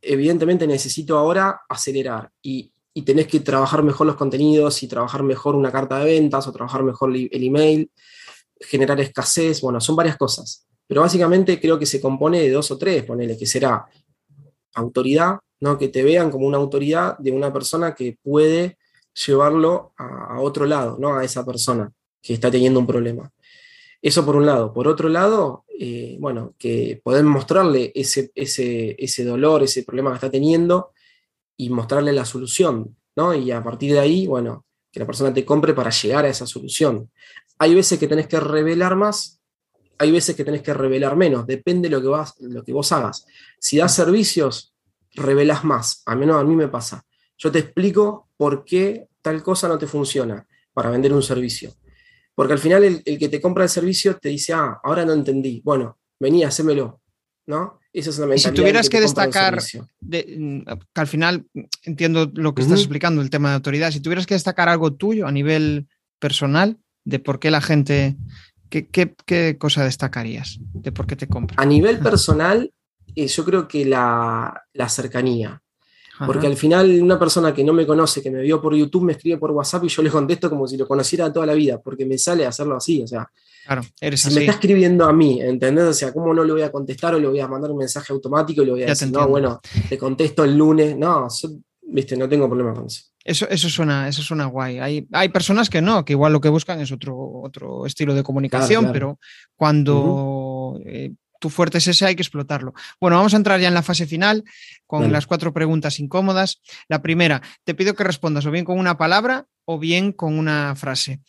[0.00, 5.56] evidentemente necesito ahora acelerar y, y tenés que trabajar mejor los contenidos y trabajar mejor
[5.56, 7.90] una carta de ventas o trabajar mejor el email,
[8.60, 10.66] generar escasez, bueno, son varias cosas.
[10.86, 13.84] Pero básicamente creo que se compone de dos o tres, ponele, que será
[14.74, 15.76] autoridad, ¿no?
[15.76, 18.78] que te vean como una autoridad de una persona que puede
[19.24, 21.16] llevarlo a, otro lado, ¿no?
[21.16, 21.90] A esa persona
[22.20, 23.30] que está teniendo un problema.
[24.02, 24.72] Eso por un lado.
[24.72, 30.30] Por otro lado, eh, bueno, que podemos mostrarle ese, ese, dolor, ese problema que está
[30.30, 30.90] teniendo
[31.56, 33.34] y mostrarle la solución, ¿no?
[33.34, 36.46] Y a partir de ahí, bueno, que la persona te compre para llegar a esa
[36.46, 37.10] solución.
[37.58, 39.40] Hay veces que tenés que revelar más,
[39.98, 42.92] hay veces que tenés que revelar menos, depende de lo que, vas, lo que vos
[42.92, 43.26] hagas.
[43.58, 44.74] Si das servicios,
[45.14, 47.05] revelas más, al menos a mí me pasa.
[47.38, 51.74] Yo te explico por qué tal cosa no te funciona para vender un servicio.
[52.34, 55.62] Porque al final el, que te compra el servicio te dice, ah, ahora no entendí.
[55.64, 57.00] Bueno, vení, hacémelo.
[57.46, 57.78] ¿No?
[57.92, 58.50] Esa es la mentalidad.
[58.50, 59.58] si tuvieras que, destacar,
[60.02, 60.62] mm,
[60.92, 61.46] que al final
[61.84, 65.26] entiendo lo que estás explicando, el tema de autoridad, si tuvieras que destacar algo tuyo
[65.26, 65.86] a nivel
[66.18, 68.16] personal de por qué la gente,
[68.68, 70.58] ¿qué, qué, cosa destacarías?
[70.74, 71.56] ¿De por qué te compra?
[71.58, 72.72] A nivel personal,
[73.14, 75.62] eh, yo creo que la, la cercanía.
[76.24, 79.12] Porque al final una persona que no me conoce, que me vio por YouTube, me
[79.12, 82.06] escribe por WhatsApp y yo le contesto como si lo conociera toda la vida, porque
[82.06, 83.30] me sale hacerlo así, o sea.
[83.66, 85.84] Claro, eres si me está escribiendo a mí, ¿entendés?
[85.84, 88.12] O sea, ¿cómo no le voy a contestar o le voy a mandar un mensaje
[88.12, 90.96] automático y le voy a decir, no, bueno, te contesto el lunes?
[90.96, 91.26] No,
[91.82, 93.02] viste, no tengo problema con eso.
[93.24, 94.78] Eso, eso, suena, eso suena guay.
[94.78, 98.22] Hay, hay personas que no, que igual lo que buscan es otro, otro estilo de
[98.22, 99.18] comunicación, pero
[99.56, 100.78] cuando
[101.46, 102.74] tu fuerte es ese, hay que explotarlo.
[103.00, 104.42] Bueno, vamos a entrar ya en la fase final
[104.84, 106.60] con las cuatro preguntas incómodas.
[106.88, 110.74] La primera, te pido que respondas o bien con una palabra o bien con una
[110.74, 111.20] frase.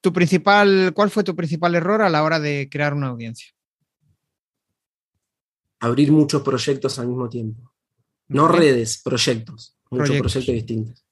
[0.00, 3.52] Tu principal, ¿Cuál fue tu principal error a la hora de crear una audiencia?
[5.78, 7.72] Abrir muchos proyectos al mismo tiempo.
[8.26, 9.76] No redes, proyectos.
[9.90, 11.04] Muchos proyectos, distintos.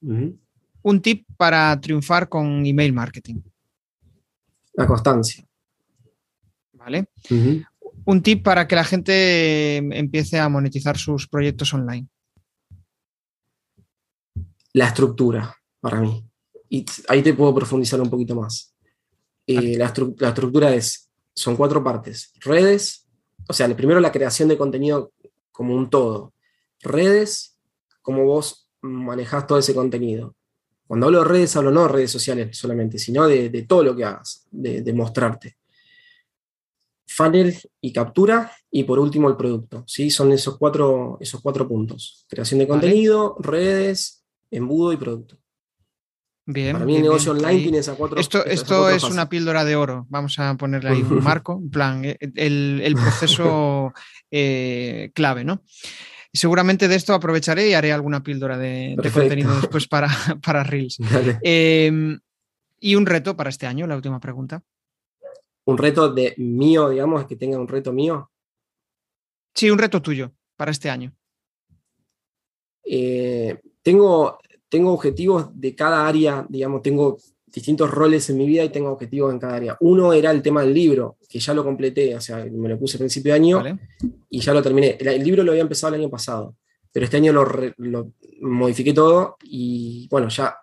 [0.83, 3.43] Un tip para triunfar con email marketing.
[4.73, 5.47] La constancia.
[6.73, 7.07] ¿Vale?
[8.11, 12.09] Un tip para que la gente empiece a monetizar sus proyectos online?
[14.73, 16.25] La estructura, para mí.
[16.69, 18.75] Y ahí te puedo profundizar un poquito más.
[19.47, 22.33] Eh, la, estructura es, son cuatro partes.
[22.41, 23.07] Redes,
[23.49, 25.13] o sea, primero la creación de contenido
[25.53, 26.35] como un todo.
[26.81, 27.59] Redes,
[28.03, 30.35] cómo vos manejás todo ese contenido.
[30.89, 34.05] Cuando hablo de redes, hablo no de redes sociales solamente, sino de, todo lo que
[34.05, 35.60] hagas, de mostrarte
[37.11, 39.85] funnel y captura, y por último el producto.
[39.87, 40.11] ¿sí?
[40.11, 42.25] Son esos cuatro, esos cuatro puntos.
[42.29, 45.37] Creación de contenido, redes, embudo y producto.
[46.47, 46.73] Bien.
[46.73, 50.07] Para mí el negocio online tiene esas cuatro Esto, esto es una píldora de oro.
[50.09, 53.93] Vamos a ponerle ahí un marco, en plan, eh, el, proceso
[54.31, 55.63] eh, clave, ¿no?
[56.33, 60.09] Seguramente de esto aprovecharé y haré alguna píldora de, contenido después para,
[60.45, 60.99] para Reels.
[61.43, 62.21] Em,
[62.79, 64.63] y un reto para este año, la última pregunta.
[65.71, 68.29] ¿Un reto de mío, digamos, que tenga un reto mío?
[69.55, 71.15] Sí, un reto tuyo para este año.
[72.85, 78.71] Eh, tengo, tengo objetivos de cada área, digamos, tengo distintos roles en mi vida y
[78.71, 79.77] tengo objetivos en cada área.
[79.79, 82.97] Uno era el tema del libro, que ya lo completé, o sea, me lo puse
[82.97, 83.63] a principio de año
[84.29, 84.99] y ya lo terminé.
[84.99, 86.57] El, libro lo había empezado el año pasado,
[86.91, 90.57] pero este año lo, modifiqué todo y bueno, ya,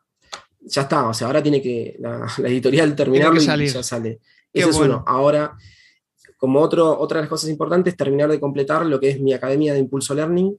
[0.60, 4.20] ya está, o sea, ahora tiene que la, editorial terminarlo y ya sale.
[4.60, 5.03] Ese es uno.
[5.08, 5.55] Ahora,
[6.38, 9.74] como otro, otra de las cosas importantes, terminar de completar lo que es mi academia
[9.74, 10.58] de Impulso Learning,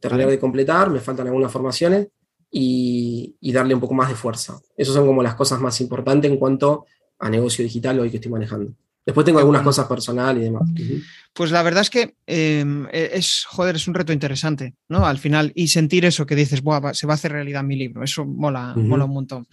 [0.00, 2.08] terminar de completar, me faltan algunas formaciones
[2.50, 4.60] y, darle un poco más de fuerza.
[4.76, 6.86] Esas son como las cosas más importantes en cuanto
[7.18, 8.72] a negocio digital hoy que estoy manejando.
[9.04, 10.62] Después tengo algunas cosas personales y demás.
[11.32, 15.06] Pues la verdad es que em, e, es, joder, es un reto interesante, ¿no?
[15.06, 18.24] Al final, y sentir eso que dices, se va a hacer realidad mi libro, eso
[18.24, 19.48] mola, mola un montón.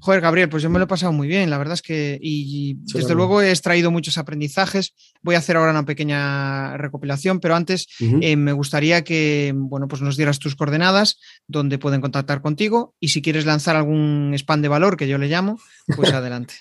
[0.00, 2.78] Joder, Gabriel, pues yo me lo he pasado muy bien, la verdad es que, y
[2.94, 4.94] desde luego he extraído muchos aprendizajes.
[5.22, 10.02] Voy a hacer ahora una pequeña recopilación, pero antes eh, me gustaría que, bueno, pues
[10.02, 14.68] nos dieras tus coordenadas, donde pueden contactar contigo, y si quieres lanzar algún spam de
[14.68, 15.60] valor, que yo le llamo,
[15.94, 16.54] pues adelante.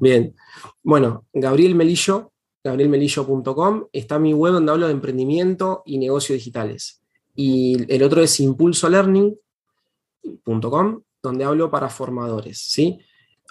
[0.00, 0.34] Bien,
[0.82, 2.32] bueno, Gabriel Melillo
[2.64, 7.02] gabrielmelillo.com, está mi web donde hablo de emprendimiento y negocios digitales.
[7.34, 12.58] Y el otro es impulsolearning.com, donde hablo para formadores.
[12.58, 12.98] ¿sí?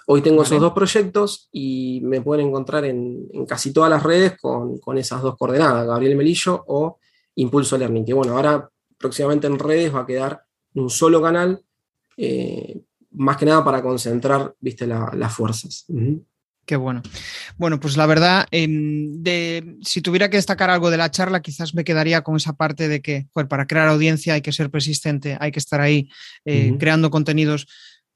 [0.06, 4.80] Hoy tengo esos dos proyectos y me pueden encontrar en, casi todas las redes con,
[4.96, 6.98] esas dos coordenadas, Gabriel Melillo o
[7.34, 8.68] Impulso Learning, que bueno, ahora
[8.98, 10.42] próximamente en redes va a quedar
[10.74, 11.62] un solo canal,
[12.16, 12.80] eh,
[13.14, 15.86] más que nada para concentrar viste, las fuerzas.
[16.64, 17.02] Qué bueno.
[17.56, 21.74] Bueno, pues la verdad, em, de, si tuviera que destacar algo de la charla, quizás
[21.74, 25.50] me quedaría con esa parte de que, para crear audiencia hay que ser persistente, hay
[25.50, 26.08] que estar ahí
[26.44, 27.66] eh, creando contenidos,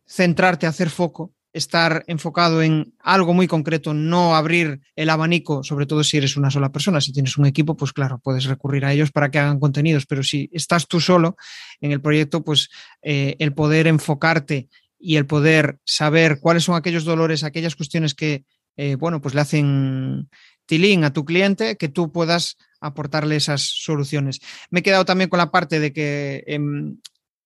[0.06, 6.04] centrarte, hacer foco, estar enfocado en algo muy concreto, no abrir el abanico, sobre todo
[6.04, 7.00] si eres una sola persona.
[7.00, 10.22] Si tienes un equipo, pues claro, puedes recurrir a ellos para que hagan contenidos, pero
[10.22, 11.36] si estás tú solo
[11.80, 12.68] en el proyecto, pues
[13.02, 14.68] eh, el poder enfocarte
[15.06, 18.44] y el poder saber cuáles son aquellos dolores, aquellas cuestiones que,
[18.76, 20.28] eh, bueno, pues le hacen
[20.66, 24.40] tilín a tu cliente, que tú puedas aportarle esas soluciones.
[24.68, 26.98] Me he quedado también con la parte de que em,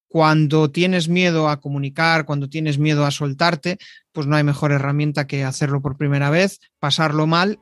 [0.08, 3.76] cuando tienes miedo a comunicar, cuando tienes miedo a soltarte,
[4.10, 7.58] pues no hay mejor herramienta que hacerlo por primera vez, pasarlo mal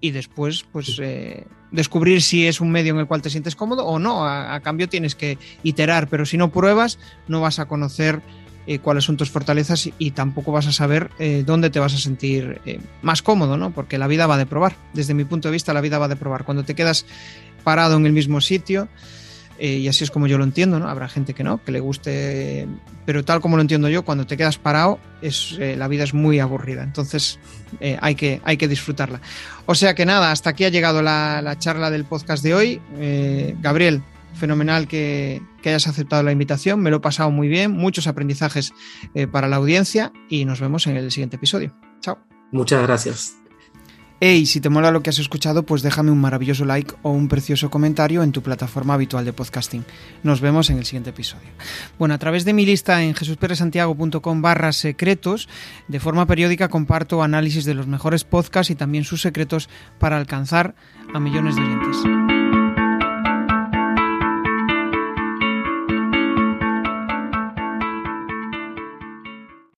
[0.00, 3.84] y después pues eh, descubrir si es un medio en el cual te sientes cómodo
[3.84, 4.24] o no.
[4.24, 8.22] a, cambio tienes que iterar, pero si no pruebas no vas a conocer
[8.66, 11.98] eh, cuáles son tus fortalezas y, tampoco vas a saber eh, dónde te vas a
[11.98, 13.70] sentir eh, más cómodo, ¿no?
[13.70, 14.76] Porque la vida va de probar.
[14.92, 16.44] Desde mi punto de vista, la vida va de probar.
[16.44, 17.06] Cuando te quedas
[17.64, 18.88] parado en el mismo sitio,
[19.58, 20.88] y así es como yo lo entiendo, ¿no?
[20.88, 22.66] Habrá gente que no, que le guste,
[23.04, 26.38] pero tal como lo entiendo yo, cuando te quedas parado, es, la vida es muy
[26.38, 26.82] aburrida.
[26.82, 27.38] Entonces
[28.00, 29.20] hay, que, hay que disfrutarla.
[29.66, 32.80] O sea que nada, hasta aquí ha llegado la, la charla del podcast de hoy.
[33.60, 34.02] Gabriel,
[34.40, 38.72] fenomenal que, hayas aceptado la invitación, me lo he pasado muy bien, muchos aprendizajes
[39.14, 41.72] eh, para la audiencia y nos vemos en el siguiente episodio.
[42.00, 42.18] Chao.
[42.50, 43.36] Muchas gracias.
[44.22, 47.28] Hey, si te mola lo que has escuchado, pues déjame un maravilloso like o un
[47.28, 49.82] precioso comentario en tu plataforma habitual de podcasting.
[50.22, 51.48] Nos vemos en el siguiente episodio.
[51.98, 55.48] Bueno, a través de mi lista en jesusperesantiago.com barra secretos,
[55.88, 60.74] de forma periódica comparto análisis de los mejores podcasts y también sus secretos para alcanzar
[61.14, 62.39] a millones de oyentes.